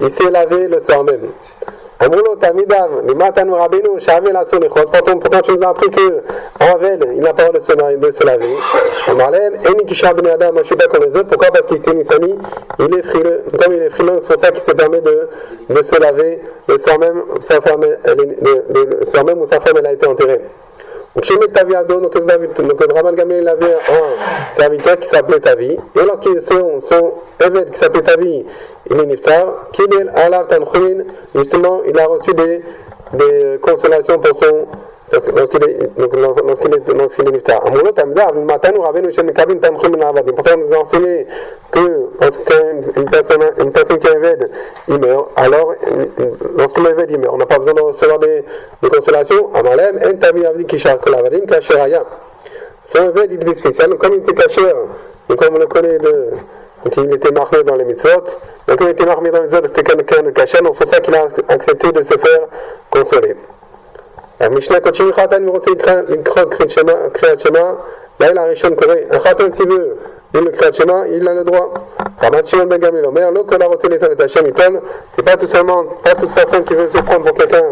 [0.00, 1.28] il s'est lavé le soir même.
[4.44, 4.86] Solichot.
[5.20, 6.22] Pourtant, tu nous as appris que
[6.60, 8.46] Ravel, il n'a pas le de se, laver.
[9.64, 11.28] Eni je pas comme les autres.
[11.28, 11.48] Pourquoi?
[11.50, 12.34] Parce qu'il était Nissani,
[12.78, 13.44] il est frileux.
[13.62, 16.98] Comme il est frileux, c'est pour ça qu'il se permet de, se laver le soir
[16.98, 20.40] même, sa femme, où sa femme elle a été enterrée.
[21.16, 26.38] Donc chez Metaviado, donc Draman Gamel il avait un serviteur qui s'appelait Tavi, et lorsqu'il
[26.42, 28.44] son, son évêque qui s'appelait Tavi,
[28.90, 32.60] il est Niftar, Kidel Alav Tanchuin, justement il a reçu des,
[33.14, 34.66] des consolations pour son
[35.34, 35.90] lorsqu'il est, est,
[39.98, 40.32] est avadim.
[40.32, 41.26] Pourtant, nous a enseigné
[41.70, 41.80] que
[42.20, 44.50] lorsqu'une personne, une personne qui est évêque,
[44.88, 45.74] il meurt, alors,
[46.56, 48.44] lorsque l'évêque il meurt, on n'a pas besoin de recevoir des,
[48.82, 49.50] des consolations.
[49.54, 52.04] Amalem, en tavi avdi kishar kol avadim, kasher haya.
[52.84, 54.74] Son évêque, il était spécial, comme il était kasher,
[55.28, 56.30] comme on le connaît de,
[56.84, 58.24] donc il était marmé dans les mitzvot.
[58.68, 61.00] Donc il était marmé dans les mitzvot, c'était quelqu'un de kasher, donc c'est pour ça
[61.00, 62.40] qu'il a accepté de se faire
[62.90, 63.34] consoler.
[64.40, 65.70] המשנה קודשים אחד אין ורוצה
[66.08, 66.44] לקרוא
[67.12, 67.62] קריאת שמע.
[68.18, 69.78] Là, il a réchon Kore, un khatam tzibur,
[70.34, 70.70] il le crée
[71.12, 71.72] il a le droit.
[72.20, 74.54] Rabban Shimon Ben Gamil Omer, le kolarotel et talet Hashem, il
[75.14, 77.62] c'est pas tout seulement, pas toute personne qui veut se prendre pour quelqu'un,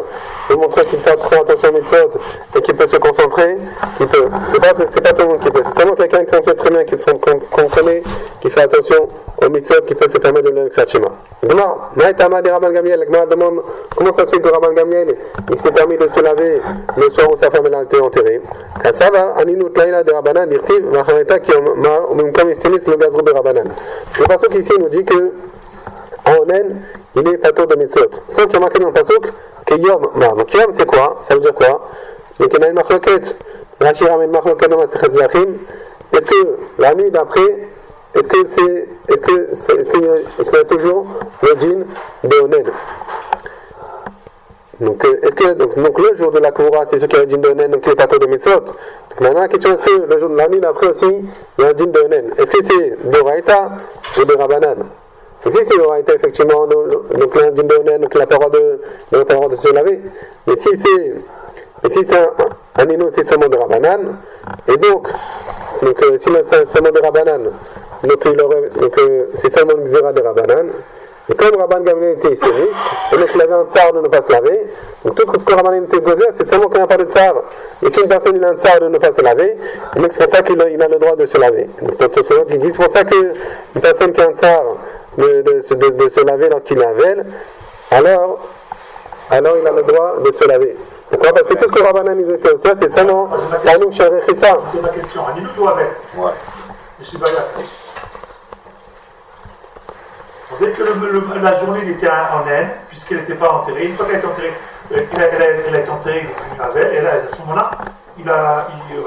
[0.51, 2.11] de montrer qu'il fait trop attention à Mitzvot,
[2.57, 3.57] et qu'il peut se concentrer,
[3.97, 4.29] qui peut.
[4.53, 6.55] C'est pas, c'est pas tout le monde qui peut, c'est seulement quelqu'un qui en sait
[6.55, 7.11] très bien, qui se
[7.51, 8.03] comprenait,
[8.43, 9.09] qui fait attention
[9.43, 11.09] au Mitzvot, qui peut se permettre de le crée Shema.
[11.43, 13.63] Gmar, Naïtama de Rabban Gamil, Gmar demande,
[13.97, 15.17] comment ça se fait que Rabban Gamil,
[15.51, 16.61] il s'est permis de se laver
[16.99, 18.43] le soir où sa femme a été enterrée?
[18.83, 23.69] Kassava, Aninu Tlaïla de Rabban qui ont comme estimis le gazrou de Rabbanan.
[24.19, 25.33] Le passage ici nous dit que
[26.27, 26.81] en Onen,
[27.15, 28.11] il est pato de mitzvot.
[28.31, 29.33] Sauf qu'il y a marqué dans le pasuk
[29.67, 31.23] que Yom, bah, donc Yom c'est quoi?
[31.29, 31.89] Ça veut dire quoi?
[32.41, 33.39] Donc il y a une marloquette,
[33.81, 35.59] Rashi ramène marloquette dans Masechet Zvachim.
[36.13, 37.69] Est-ce que la nuit d'après,
[38.15, 41.07] est-ce que c'est, est-ce que, est-ce qu'il y a toujours
[41.43, 41.85] le djinn
[42.25, 42.65] de Onen
[44.81, 47.25] donc, euh, est-ce que donc, le jour de la Koura, c'est ce qu'il y a
[47.25, 50.19] un djinn de donc il est pato de mitzvot Donc maintenant la question que le
[50.19, 51.07] jour de la nuit d'après aussi,
[51.59, 52.01] il y a un djinn de
[52.39, 53.69] Est-ce que c'est de Raïta
[54.19, 54.77] ou de Rabbanan?
[55.45, 58.51] Donc si c'est Raïta, effectivement, donc un djinn de donc il n'a pas le droit
[58.51, 58.81] de,
[59.13, 60.01] il n'a pas le droit de se laver.
[60.47, 61.15] Mais si c'est,
[61.85, 62.31] et si c'est un,
[62.77, 64.17] un inou, c'est seulement de Rabbanan,
[64.67, 65.09] et donc,
[65.83, 67.51] donc euh, si c'est seulement de Rabbanan,
[68.05, 68.27] donc,
[68.99, 70.67] euh, c'est seulement une xéra de Rabbanan,
[71.29, 72.75] et comme Rabban Gamliel était islamiste,
[73.13, 74.67] et donc il avait un tsar de ne pas se laver,
[75.05, 77.35] donc tout ce que Rabban était gozer, c'est seulement qu'il n'y a pas de tsar.
[77.83, 79.57] Et si une personne il a un tsar de ne pas se laver,
[79.97, 81.67] et donc c'est pour ça qu'il a, le droit de se laver.
[81.81, 84.63] Donc il dit c'est pour ça qu'une personne qui a un tsar
[85.17, 87.25] de, de, de, de se laver lorsqu'il est avel,
[87.91, 88.39] alors,
[89.31, 90.77] alors il a le droit de se laver.
[91.11, 91.33] Pourquoi?
[91.33, 93.29] Parce que tout ce que Rabbanan ils étaient aussi, c'est seulement
[93.65, 94.59] Tanouk Sharechitsa.
[94.73, 95.23] C'est ma question.
[95.29, 96.31] Un inou ou avec Ouais.
[97.01, 97.84] Je suis pas là.
[100.61, 103.93] Dès que le- le- la journée il était en Inde, puisqu'elle n'était pas enterrée, une
[103.95, 104.53] fois qu'elle est enterrée,
[104.93, 106.27] euh, a- elle a- elle est enterrée,
[106.61, 107.71] Havel, et là, à ce moment-là,
[108.19, 109.03] il a il y a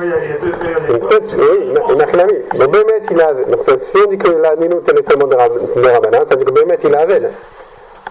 [0.00, 0.86] il y a deux périodes.
[0.88, 2.32] Donc peut-être, oui, Nachlami.
[2.58, 5.26] Donc Bémet, il a Donc ça, si on dit que la Nino elle est seulement
[5.28, 7.30] de Rab- de Rabbanan, ça veut dire que Bémet, il a Avel.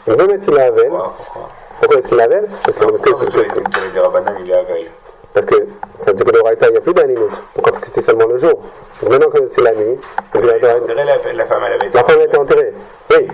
[0.07, 0.89] Donc Bémet, il a Avel.
[0.89, 1.13] Pourquoi?
[1.17, 1.49] Pourquoi?
[1.80, 3.32] Pourquoi est-ce qu'il a Avel Parce que, parce que, Pourquoi
[3.74, 4.89] Parce que Rabbanan, il est à veille.
[4.89, 5.03] parce que
[5.34, 7.07] ça veut dire que le Raïta, il n'y a plus d'un.
[7.53, 8.59] Pourquoi Parce que c'était seulement le jour.
[9.01, 9.97] Donc maintenant que c'est la nuit,
[10.34, 11.97] donc enterré la, la femme, elle avait été.
[11.97, 12.73] la femme a été enterrée.
[13.11, 13.27] Oui.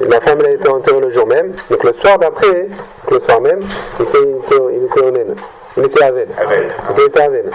[0.00, 1.52] La femme elle a été enterrée le jour même.
[1.70, 2.68] Donc le soir d'après,
[3.10, 3.60] le soir même,
[4.00, 5.36] il était, il était, il était onen.
[5.76, 6.28] Il était Avel.
[6.36, 6.68] Avel.
[6.96, 7.52] Il était Avel.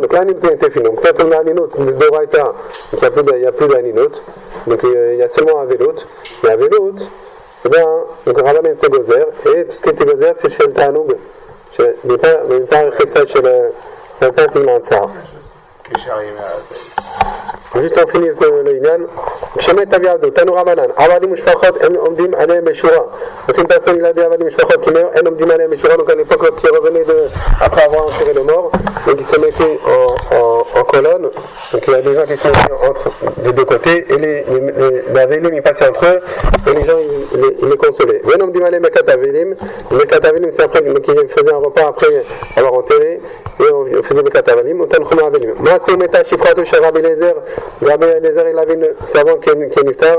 [0.00, 0.84] Donc la Nino était finie.
[0.84, 2.52] Donc peut-être on a Ninot de Raïta.
[2.92, 4.10] Donc il n'y a plus d'Aninot.
[4.66, 5.94] Donc euh, il y a seulement Avelot.
[6.44, 6.94] Et Avelot,
[7.64, 7.86] eh bien,
[8.26, 9.26] donc Rabban était Gozer.
[9.46, 11.16] Et tout ce qui était Gozer, c'est chez le Tanoug.
[11.76, 13.70] Chez- Mais pas, mais pas Chesed chez le.
[15.90, 16.34] Mais pas s'il a un tsar.
[16.34, 16.34] Kécharim
[17.74, 19.06] à juste on finit ce- le Inyan.
[19.58, 23.06] Shemet Aviado, Tanu Rabanan, Avadim Ushfachot, En Omdim Alem Beshura.
[23.46, 26.08] Parce qu'une personne, il a des Avadim Ushfachot qui meurent, En Omdim Alem Beshura, donc
[26.10, 27.14] à l'époque, lorsqu'il revenait de,
[27.60, 28.70] après avoir enterré le mort,
[29.06, 31.22] donc il se mettait en, en, en colonne,
[31.72, 33.10] donc il y a des gens qui sont entre
[33.44, 36.20] les deux côtés, et les, les, les, les Avelim, ils passaient entre eux,
[36.68, 38.22] et les gens, ils, ils les, ils les consolaient.
[38.24, 39.54] En Omdim Alem Mekat Avelim,
[39.90, 42.24] Mekat Avelim, c'est après, donc il faisait un repas après
[42.56, 43.20] avoir enterré,
[43.60, 45.20] et on faisait Mekat Avelim, ou Tanchum
[45.74, 47.34] Rasim et Tachifratu Sharabi Lezer,
[47.82, 50.18] Rabbi Lezer il avait une savante qui est niftar,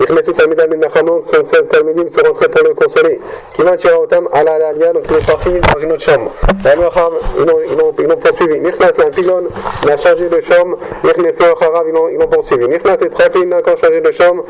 [0.00, 3.20] Ikhlesu Talmidam bin Nachamon, son seul Talmidim sont rentrés pour le consoler.
[3.50, 6.32] Kivan Shiraotam, ala ala alia, donc il est parti dans une autre chambre.
[6.64, 8.60] Ramacham, ils l'ont poursuivi.
[8.60, 9.44] Nikhlas Lampilon,
[9.84, 12.66] il a changé de chambre, Ikhlesu Acharav, ils l'ont poursuivi.
[12.68, 14.44] Nikhlas et Trapin, il a encore changé de chambre.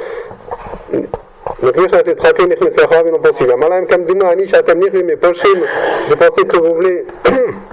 [1.63, 1.83] Donc, ils
[6.09, 7.05] je pensais que vous voulez.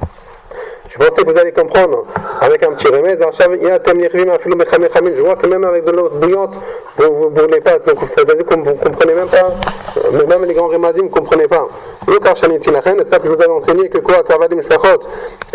[0.89, 2.05] Je pensais que vous allez comprendre
[2.41, 3.21] avec un petit remède.
[3.23, 5.13] עכשיו, il y a תם נכווים אפילו בחמי חמים.
[5.17, 6.55] Je vois que même avec de l'eau bouillante,
[6.99, 7.79] vous vous ne voulez pas.
[7.81, 9.49] Donc ça veut dire que vous ne comprenez même pas.
[9.97, 11.67] euh, Même les grands remazim ne comprenez pas.
[12.09, 15.07] לא כך שעניתי לכם, n'est-ce pas que je vous avais enseigné que quoi, כעבדים משפחות,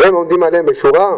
[0.04, 1.10] הם עומדים עליהם בשורה,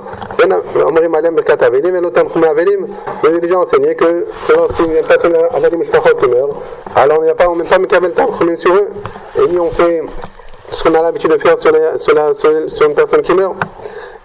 [0.42, 2.78] אין אומרים עליהם ברכת אבלים, אין אותם תחומי אבלים,
[3.22, 4.04] je vous ai déjà enseigné que
[4.46, 6.50] que lorsqu'il y a une personne עבדים משפחות qui meurt,
[6.94, 8.88] alors on n'a pas, on n'est pas מקבל תחומים sur eux,
[9.38, 10.02] et ni on fait
[10.72, 13.32] ce qu'on a l'habitude de faire sur, la- sur, la- sur- sur une personne qui
[13.34, 13.54] meurt.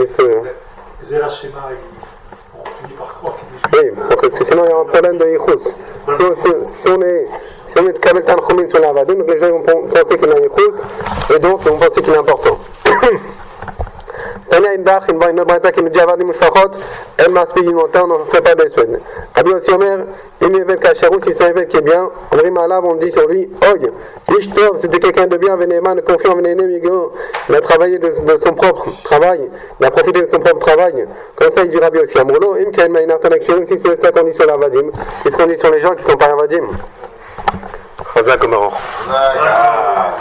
[0.00, 0.56] rapidement ce qui est juste,
[1.02, 3.92] Zera Shema, il- on finit par croire qu'il est juif.
[3.94, 5.64] Oui, donc, parce que sinon il y a un problème de Yichus.
[6.16, 7.26] Si, on- si- si on est,
[7.68, 11.38] Si on met Kabel Tanchumin sur l'Avadim, les gens vont penser qu'il a une et
[11.38, 12.58] donc ils vont penser qu'il est important.
[18.10, 19.00] on ne fait pas de suède.
[19.34, 19.98] Abi aussi Omer,
[20.40, 23.10] il est Kacharou, si c'est un évêque qui est bien, on rime à on dit
[23.12, 23.90] sur lui, Oy,
[24.38, 26.70] Ishtov, c'était quelqu'un de bien, Veneman, confiant, Venenem,
[27.48, 28.12] il a travaillé de,
[28.44, 29.48] son propre travail,
[29.80, 31.06] il a profité de son propre travail.
[31.36, 34.24] Comme ça, il dit Rabbi aussi Amrolo, Im Kain Maïnar Tanak si c'est ça qu'on
[34.24, 34.90] dit sur l'Avadim,
[35.22, 36.66] qu'est-ce qu'on sur les gens qui sont pas Avadim
[38.14, 38.72] Chazak Omaran.
[39.10, 40.12] Ah,